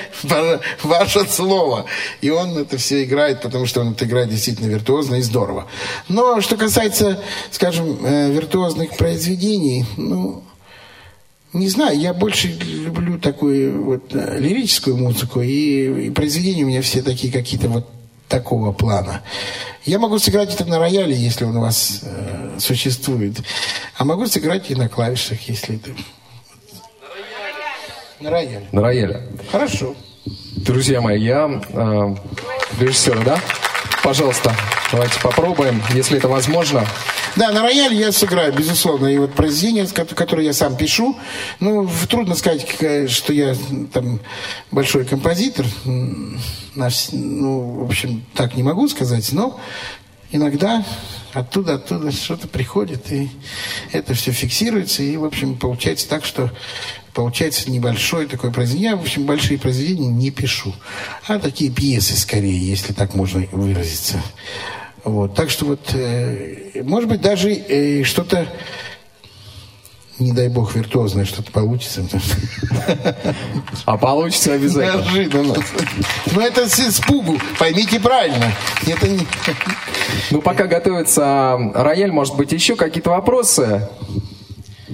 ваше 0.83 1.27
слово. 1.29 1.87
И 2.21 2.31
он 2.31 2.57
это 2.59 2.77
все 2.79 3.05
играет, 3.05 3.42
потому 3.42 3.66
что 3.66 3.81
он 3.81 3.92
это 3.92 4.05
играет 4.05 4.31
действительно 4.31 4.68
виртуозно 4.68 5.16
и 5.16 5.23
здорово. 5.23 5.66
Но 6.09 6.40
что 6.40 6.57
касается, 6.57 7.21
скажем, 7.51 7.99
э, 8.05 8.31
виртуозных 8.31 8.97
произведений, 8.97 9.85
ну, 9.97 10.42
не 11.53 11.69
знаю, 11.69 11.99
я 11.99 12.15
больше 12.15 12.49
люблю 12.49 13.19
такую 13.19 13.85
вот 13.85 14.15
э, 14.15 14.38
лирическую 14.38 14.97
музыку, 14.97 15.43
и, 15.43 16.07
и 16.07 16.11
произведения 16.11 16.65
у 16.65 16.69
меня 16.69 16.83
все 16.83 17.03
такие 17.03 17.33
какие-то 17.33 17.69
вот 17.69 17.87
такого 18.29 18.73
плана. 18.73 19.23
Я 19.85 19.99
могу 19.99 20.19
сыграть 20.19 20.55
это 20.55 20.65
на 20.65 20.79
рояле, 20.79 21.15
если 21.15 21.45
он 21.45 21.57
у 21.57 21.61
вас 21.61 22.01
э, 22.03 22.57
существует, 22.59 23.43
а 23.99 24.05
могу 24.05 24.27
сыграть 24.27 24.71
и 24.71 24.75
на 24.75 24.88
клавишах, 24.88 25.41
если 25.49 25.77
это... 25.77 25.91
На 28.21 28.31
рояле. 28.31 28.67
На 28.73 28.81
рояле. 28.81 29.29
Хорошо. 29.51 29.95
Друзья 30.57 31.01
мои, 31.01 31.21
я 31.21 31.61
э, 31.69 32.17
режиссер, 32.81 33.25
да? 33.25 33.38
Пожалуйста, 34.03 34.55
давайте 34.91 35.21
попробуем, 35.21 35.83
если 35.93 36.17
это 36.17 36.29
возможно. 36.29 36.87
Да, 37.37 37.51
на 37.51 37.62
рояле 37.62 37.97
я 37.97 38.12
сыграю, 38.12 38.53
безусловно. 38.53 39.07
И 39.07 39.18
вот 39.18 39.33
произведение, 39.33 39.87
которое 39.87 40.45
я 40.45 40.53
сам 40.53 40.77
пишу, 40.77 41.16
ну, 41.61 41.88
трудно 42.09 42.35
сказать, 42.35 42.66
что 43.11 43.33
я 43.33 43.57
там 43.92 44.21
большой 44.71 45.05
композитор. 45.05 45.66
Ну, 45.85 46.38
в 46.75 47.85
общем, 47.85 48.25
так 48.35 48.57
не 48.57 48.62
могу 48.62 48.88
сказать, 48.88 49.33
но 49.33 49.59
иногда 50.31 50.85
оттуда, 51.33 51.75
оттуда 51.75 52.12
что-то 52.12 52.49
приходит, 52.49 53.11
и 53.12 53.31
это 53.92 54.14
все 54.14 54.33
фиксируется, 54.33 55.03
и, 55.03 55.16
в 55.16 55.25
общем, 55.25 55.57
получается 55.57 56.09
так, 56.09 56.25
что 56.25 56.51
получается 57.14 57.71
небольшое 57.71 58.27
такое 58.27 58.51
произведение. 58.51 58.90
Я, 58.90 58.97
в 58.97 59.03
общем, 59.03 59.25
большие 59.25 59.59
произведения 59.59 60.09
не 60.09 60.31
пишу, 60.31 60.75
а 61.27 61.38
такие 61.38 61.71
пьесы 61.71 62.16
скорее, 62.18 62.59
если 62.59 62.92
так 62.92 63.14
можно 63.14 63.47
выразиться. 63.53 64.23
Вот, 65.05 65.35
так 65.35 65.51
что 65.51 65.67
вот, 65.67 65.95
э, 65.95 66.83
может 66.85 67.09
быть, 67.09 67.21
даже 67.21 67.51
э, 67.51 68.05
что-то, 68.05 68.47
не 70.19 70.33
дай 70.33 70.49
бог, 70.49 70.75
виртуозное 70.77 71.25
что-то 71.25 71.51
получится. 71.51 72.03
А 73.85 73.97
получится 73.97 74.53
обязательно. 74.53 75.03
Неожиданно. 75.03 75.55
Но 76.33 76.41
это 76.41 76.69
с 76.69 76.79
испугу, 76.79 77.38
поймите 77.59 77.99
правильно. 77.99 78.53
Это 78.87 79.09
не... 79.09 79.27
Ну, 80.31 80.41
пока 80.41 80.67
готовится 80.67 81.59
рояль, 81.75 82.12
может 82.12 82.37
быть, 82.37 82.53
еще 82.53 82.77
какие-то 82.77 83.11
вопросы? 83.11 83.88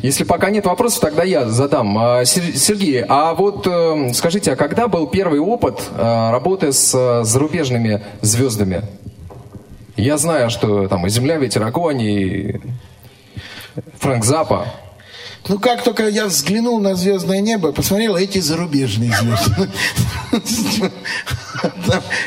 Если 0.02 0.24
пока 0.24 0.50
нет 0.50 0.64
вопросов, 0.64 1.00
тогда 1.00 1.24
я 1.24 1.48
задам. 1.48 1.98
А, 1.98 2.24
Сергей, 2.24 3.04
а 3.08 3.34
вот 3.34 3.66
э, 3.66 4.12
скажите, 4.14 4.52
а 4.52 4.56
когда 4.56 4.86
был 4.86 5.08
первый 5.08 5.40
опыт 5.40 5.82
э, 5.90 6.30
работы 6.30 6.72
с 6.72 6.94
э, 6.94 7.24
зарубежными 7.24 8.02
звездами? 8.22 8.84
Я 9.98 10.16
знаю, 10.16 10.48
что 10.48 10.86
там 10.86 11.06
и 11.06 11.10
«Земля, 11.10 11.38
ветер, 11.38 11.64
огонь», 11.64 12.00
и 12.00 12.60
Фрэнк 13.98 14.24
Запа. 14.24 14.72
Ну, 15.48 15.58
как 15.58 15.82
только 15.82 16.08
я 16.08 16.26
взглянул 16.26 16.78
на 16.78 16.94
звездное 16.94 17.40
небо, 17.40 17.72
посмотрел 17.72 18.14
эти 18.16 18.38
зарубежные 18.38 19.12
звезды. 19.12 19.70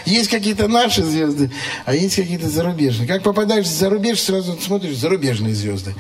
Есть 0.06 0.30
какие-то 0.30 0.68
наши 0.68 1.02
звезды, 1.02 1.50
а 1.86 1.96
есть 1.96 2.18
какие-то 2.18 2.50
зарубежные. 2.50 3.08
Как 3.08 3.24
попадаешь 3.24 3.70
за 3.70 3.90
рубеж, 3.90 4.20
сразу 4.20 4.60
смотришь 4.60 4.98
зарубежные 4.98 5.54
звезды. 5.54 5.96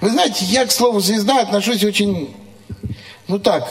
Вы 0.00 0.10
знаете, 0.10 0.46
я 0.46 0.64
к 0.64 0.72
слову 0.72 1.00
звезда 1.00 1.42
отношусь 1.42 1.84
очень, 1.84 2.34
ну 3.28 3.38
так, 3.38 3.70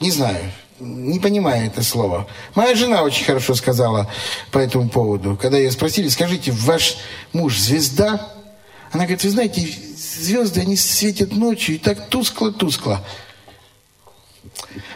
не 0.00 0.10
знаю, 0.10 0.40
не 0.80 1.18
понимаю 1.20 1.66
это 1.66 1.82
слово. 1.82 2.26
Моя 2.54 2.74
жена 2.74 3.02
очень 3.02 3.24
хорошо 3.24 3.54
сказала 3.54 4.10
по 4.50 4.58
этому 4.58 4.88
поводу. 4.88 5.38
Когда 5.40 5.58
ее 5.58 5.70
спросили, 5.70 6.08
скажите, 6.08 6.52
ваш 6.52 6.96
муж 7.32 7.58
звезда? 7.58 8.32
Она 8.90 9.04
говорит, 9.04 9.22
вы 9.22 9.30
знаете, 9.30 9.68
звезды, 9.96 10.60
они 10.60 10.76
светят 10.76 11.32
ночью 11.32 11.76
и 11.76 11.78
так 11.78 12.08
тускло-тускло. 12.08 13.04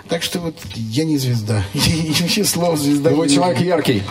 Так 0.09 0.23
что 0.23 0.41
вот 0.41 0.57
я 0.75 1.05
не 1.05 1.19
звезда. 1.19 1.65
И 1.75 2.13
вообще 2.21 2.45
слово 2.45 2.77
звезда. 2.77 3.11
Вы 3.11 3.29
человек 3.29 3.61
яркий. 3.61 4.03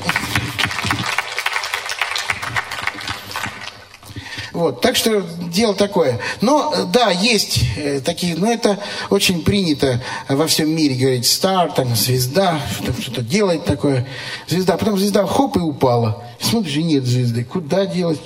Вот, 4.53 4.81
так 4.81 4.95
что 4.95 5.21
дело 5.51 5.73
такое. 5.73 6.19
Но 6.41 6.73
да, 6.93 7.09
есть 7.09 7.61
э, 7.75 8.01
такие, 8.01 8.35
но 8.35 8.51
это 8.51 8.79
очень 9.09 9.43
принято 9.43 9.99
во 10.29 10.45
всем 10.45 10.69
мире 10.69 10.95
говорить 10.95 11.25
стар, 11.25 11.71
там 11.71 11.95
звезда, 11.95 12.61
что-то 13.01 13.21
делает 13.21 13.65
такое. 13.65 14.07
Звезда, 14.47 14.77
потом 14.77 14.99
звезда 14.99 15.25
хоп 15.25 15.57
и 15.57 15.59
упала. 15.59 16.23
Смотришь, 16.39 16.75
и 16.75 16.83
нет 16.83 17.03
звезды. 17.03 17.43
Куда 17.43 17.87
делать? 17.87 18.19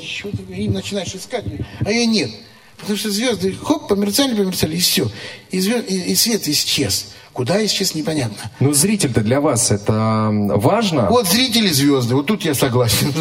И 0.50 0.68
начинаешь 0.68 1.16
искать, 1.16 1.46
а 1.86 1.90
ее 1.90 2.06
нет. 2.06 2.30
Потому 2.78 2.98
что 2.98 3.10
звезды 3.10 3.56
хоп, 3.56 3.88
померцали, 3.88 4.36
померцали, 4.36 4.76
и 4.76 4.80
все. 4.80 5.10
И, 5.50 5.62
звезд, 5.62 5.86
и, 5.90 6.12
и 6.12 6.16
свет 6.16 6.46
исчез. 6.48 7.08
Куда 7.32 7.64
исчез, 7.66 7.96
непонятно. 7.96 8.52
Ну, 8.60 8.74
зритель-то 8.74 9.22
для 9.22 9.40
вас 9.40 9.72
это 9.72 10.30
важно? 10.32 11.08
Вот 11.10 11.28
зрители 11.28 11.70
звезды, 11.70 12.16
вот 12.16 12.26
тут 12.26 12.44
я 12.44 12.54
согласен. 12.54 13.14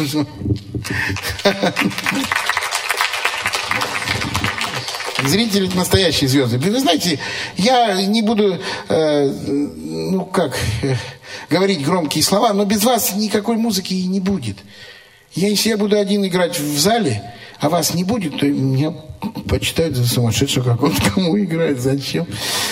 Зрители 5.27 5.69
настоящие 5.75 6.29
звезды. 6.29 6.57
Вы 6.57 6.79
знаете, 6.79 7.19
я 7.57 8.01
не 8.05 8.21
буду, 8.21 8.57
э, 8.89 9.31
ну 9.47 10.25
как, 10.25 10.57
э, 10.81 10.95
говорить 11.49 11.83
громкие 11.83 12.23
слова, 12.23 12.53
но 12.53 12.65
без 12.65 12.83
вас 12.83 13.15
никакой 13.15 13.57
музыки 13.57 13.93
и 13.93 14.07
не 14.07 14.19
будет. 14.19 14.57
Я, 15.33 15.49
если 15.49 15.69
я 15.69 15.77
буду 15.77 15.97
один 15.97 16.25
играть 16.25 16.59
в 16.59 16.79
зале, 16.79 17.21
а 17.59 17.69
вас 17.69 17.93
не 17.93 18.03
будет, 18.03 18.39
то 18.39 18.45
меня 18.45 18.93
почитают 19.47 19.95
за 19.95 20.07
сумасшедшего, 20.07 20.63
как 20.63 20.83
он 20.83 20.93
кому 21.13 21.37
играет, 21.37 21.79
зачем? 21.79 22.27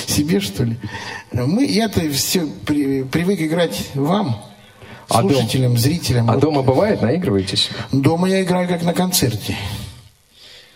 Себе, 0.07 0.39
что 0.39 0.63
ли? 0.63 0.77
Мы, 1.31 1.65
я-то 1.65 2.01
все 2.11 2.47
при, 2.65 3.03
привык 3.03 3.41
играть 3.41 3.83
вам, 3.95 4.41
слушателям, 5.09 5.73
а 5.73 5.77
зрителям. 5.77 6.29
А 6.29 6.33
вот. 6.33 6.41
дома 6.41 6.61
бывает, 6.61 7.01
наигрываетесь? 7.01 7.69
Дома 7.91 8.29
я 8.29 8.43
играю 8.43 8.67
как 8.67 8.83
на 8.83 8.93
концерте. 8.93 9.57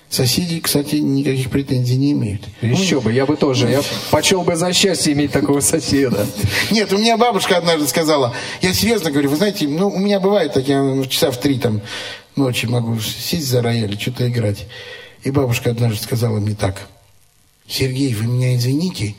Соседи, 0.10 0.60
кстати, 0.60 0.96
никаких 0.96 1.52
претензий 1.52 1.96
не 1.96 2.14
имеют. 2.14 2.42
Еще 2.64 3.00
бы, 3.00 3.14
я 3.14 3.28
бы 3.28 3.38
тоже. 3.38 3.70
Я 3.70 3.84
почел 4.10 4.42
бы 4.42 4.56
за 4.56 4.74
счастье 4.74 5.14
иметь 5.14 5.32
такого 5.32 5.60
соседа. 5.60 6.26
Нет, 6.72 6.92
у 6.92 6.98
меня 6.98 7.16
бабушка 7.16 7.58
однажды 7.58 7.88
сказала, 7.88 8.34
я 8.62 8.74
серьезно 8.74 9.12
говорю, 9.12 9.30
вы 9.30 9.36
знаете, 9.36 9.68
ну, 9.68 9.88
у 9.88 10.00
меня 10.00 10.20
бывает 10.20 10.54
так, 10.54 10.68
я 10.68 11.04
часа 11.08 11.30
в 11.30 11.38
три 11.38 11.60
там 11.60 11.82
ночи 12.36 12.66
могу 12.66 13.00
сесть 13.00 13.48
за 13.48 13.62
рояль 13.62 14.00
что-то 14.00 14.28
играть. 14.28 14.66
И 15.24 15.30
бабушка 15.30 15.70
однажды 15.70 16.04
сказала 16.04 16.40
мне 16.40 16.56
так, 16.56 16.88
Сергей, 17.68 18.12
вы 18.16 18.26
меня 18.26 18.56
извините, 18.56 19.14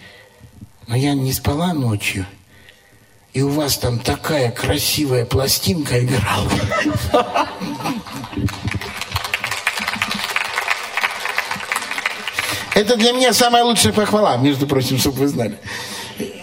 но 0.89 0.97
я 0.97 1.15
не 1.15 1.33
спала 1.33 1.73
ночью, 1.73 2.27
и 3.33 3.43
у 3.43 3.51
вас 3.51 3.79
там 3.79 4.01
такая 4.01 4.51
красивая 4.51 5.25
пластинка 5.25 6.05
играла. 6.05 6.51
Это 12.81 12.97
для 12.97 13.13
меня 13.13 13.35
самая 13.35 13.63
лучшая 13.63 13.93
похвала, 13.93 14.39
между 14.39 14.67
прочим, 14.67 14.97
чтобы 14.97 15.19
вы 15.19 15.29
знали. 15.29 15.59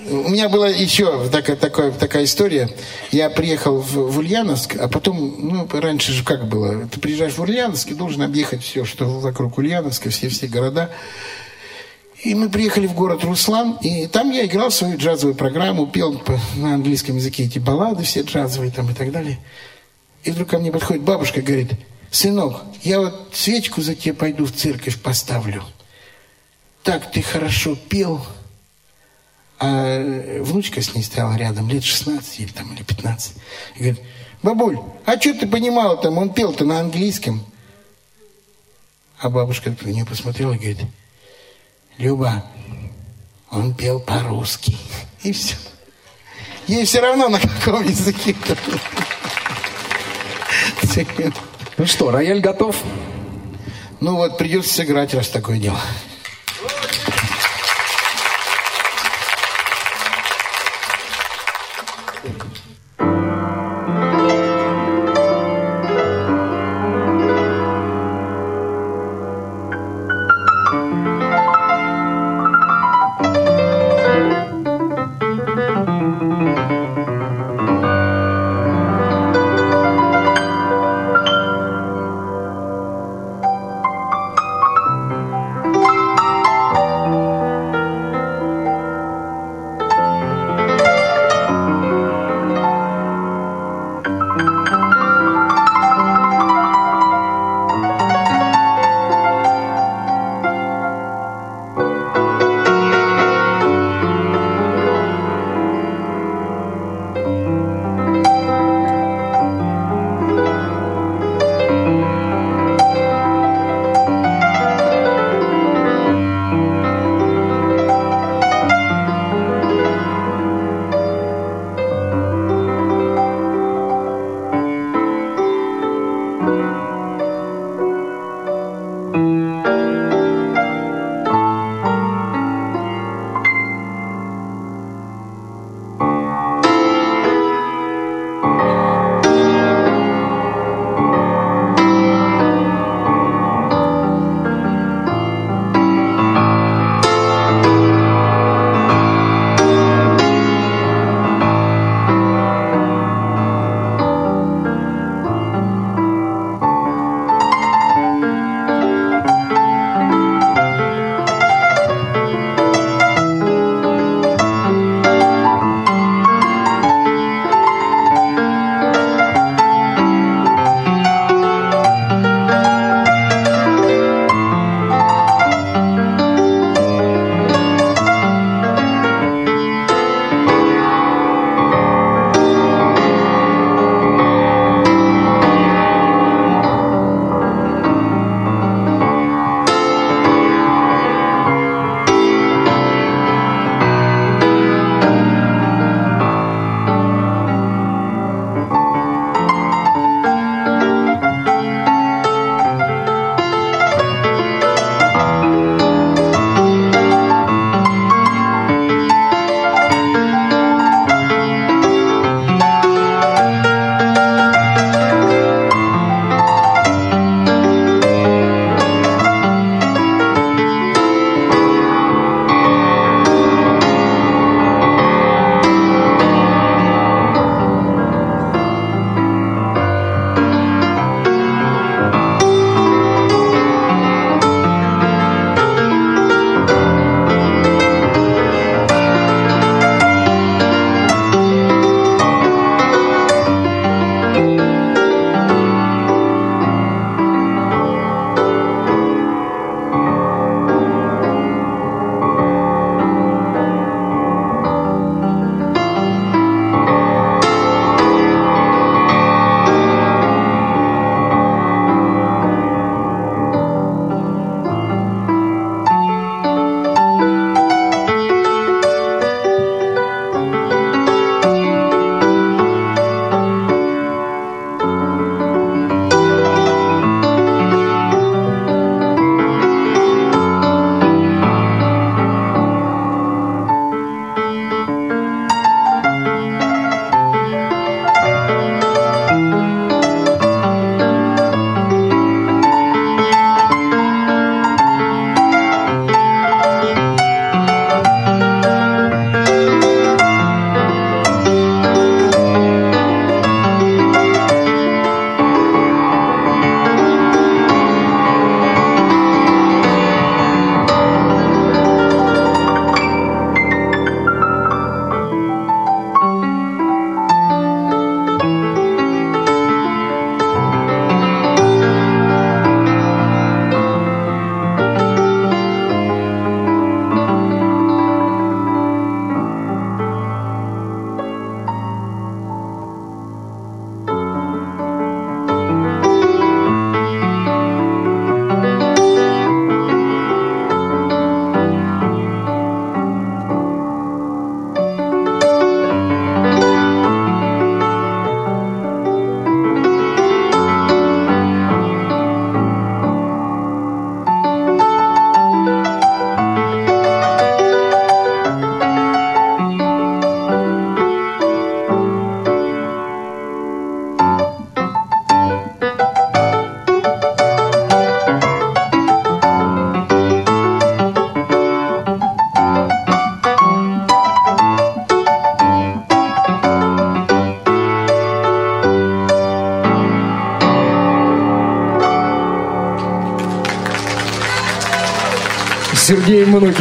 У 0.07 0.29
меня 0.29 0.49
была 0.49 0.69
еще 0.69 1.27
такая, 1.29 1.55
такая, 1.55 1.91
такая 1.91 2.25
история. 2.25 2.69
Я 3.11 3.31
приехал 3.31 3.79
в, 3.79 4.11
в 4.11 4.19
Ульяновск, 4.19 4.75
а 4.79 4.87
потом, 4.87 5.17
ну, 5.39 5.67
раньше 5.71 6.11
же 6.11 6.23
как 6.23 6.47
было? 6.47 6.87
Ты 6.89 6.99
приезжаешь 6.99 7.33
в 7.33 7.41
Ульяновск 7.41 7.89
и 7.89 7.95
должен 7.95 8.21
объехать 8.21 8.61
все, 8.61 8.85
что 8.85 9.05
вокруг 9.05 9.57
Ульяновска, 9.57 10.11
все-все 10.11 10.45
города. 10.45 10.91
И 12.21 12.35
мы 12.35 12.49
приехали 12.49 12.85
в 12.85 12.93
город 12.93 13.23
Руслан, 13.23 13.79
и 13.81 14.05
там 14.05 14.29
я 14.29 14.45
играл 14.45 14.69
свою 14.69 14.95
джазовую 14.95 15.33
программу, 15.33 15.87
пел 15.87 16.21
на 16.55 16.75
английском 16.75 17.15
языке 17.15 17.45
эти 17.45 17.57
баллады 17.57 18.03
все 18.03 18.21
джазовые 18.21 18.71
там 18.71 18.91
и 18.91 18.93
так 18.93 19.11
далее. 19.11 19.39
И 20.23 20.29
вдруг 20.29 20.49
ко 20.49 20.59
мне 20.59 20.71
подходит 20.71 21.01
бабушка 21.01 21.39
и 21.39 21.43
говорит, 21.43 21.71
сынок, 22.11 22.61
я 22.83 22.99
вот 22.99 23.29
свечку 23.33 23.81
за 23.81 23.95
тебя 23.95 24.13
пойду 24.13 24.45
в 24.45 24.51
церковь 24.51 25.01
поставлю 25.01 25.63
так 26.87 27.11
ты 27.11 27.21
хорошо 27.21 27.75
пел, 27.75 28.25
а 29.59 30.39
внучка 30.39 30.81
с 30.81 30.95
ней 30.95 31.03
стояла 31.03 31.35
рядом, 31.35 31.67
лет 31.67 31.83
16 31.83 32.39
или, 32.39 32.47
там, 32.47 32.73
или 32.73 32.81
15. 32.81 33.33
И 33.75 33.79
говорит, 33.79 34.01
бабуль, 34.41 34.79
а 35.05 35.19
что 35.19 35.33
ты 35.33 35.47
понимала 35.47 35.97
там, 35.97 36.17
он 36.17 36.33
пел-то 36.33 36.63
на 36.63 36.79
английском. 36.79 37.43
А 39.19 39.29
бабушка 39.29 39.75
на 39.81 39.89
нее 39.89 40.05
посмотрела 40.05 40.53
и 40.53 40.57
говорит, 40.57 40.77
Люба, 41.97 42.45
он 43.51 43.75
пел 43.75 43.99
по-русски. 43.99 44.77
И 45.23 45.33
все. 45.33 45.57
Ей 46.67 46.85
все 46.85 47.01
равно 47.01 47.27
на 47.27 47.41
каком 47.41 47.83
языке. 47.83 48.33
Ну 51.77 51.85
что, 51.85 52.11
рояль 52.11 52.39
готов? 52.39 52.81
Ну 53.99 54.15
вот, 54.15 54.37
придется 54.37 54.73
сыграть, 54.73 55.13
раз 55.13 55.27
такое 55.27 55.59
дело. 55.59 55.81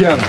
Манукян. 0.07 0.21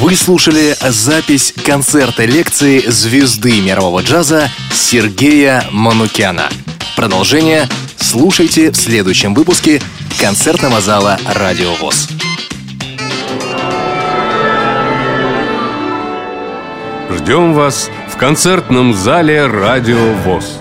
Вы 0.00 0.16
слушали 0.16 0.76
запись 0.80 1.52
концерта 1.64 2.24
лекции 2.24 2.80
звезды 2.80 3.60
мирового 3.60 4.00
джаза 4.00 4.50
Сергея 4.72 5.64
Манукяна. 5.70 6.48
Продолжение 6.96 7.68
слушайте 7.96 8.70
в 8.70 8.76
следующем 8.76 9.34
выпуске 9.34 9.80
концертного 10.20 10.80
зала 10.80 11.18
«Радио 11.34 11.74
ВОЗ». 11.74 12.08
Ждем 17.10 17.54
вас 17.54 17.90
в 18.08 18.16
концертном 18.16 18.94
зале 18.94 19.46
«Радио 19.46 20.12
ВОЗ». 20.24 20.57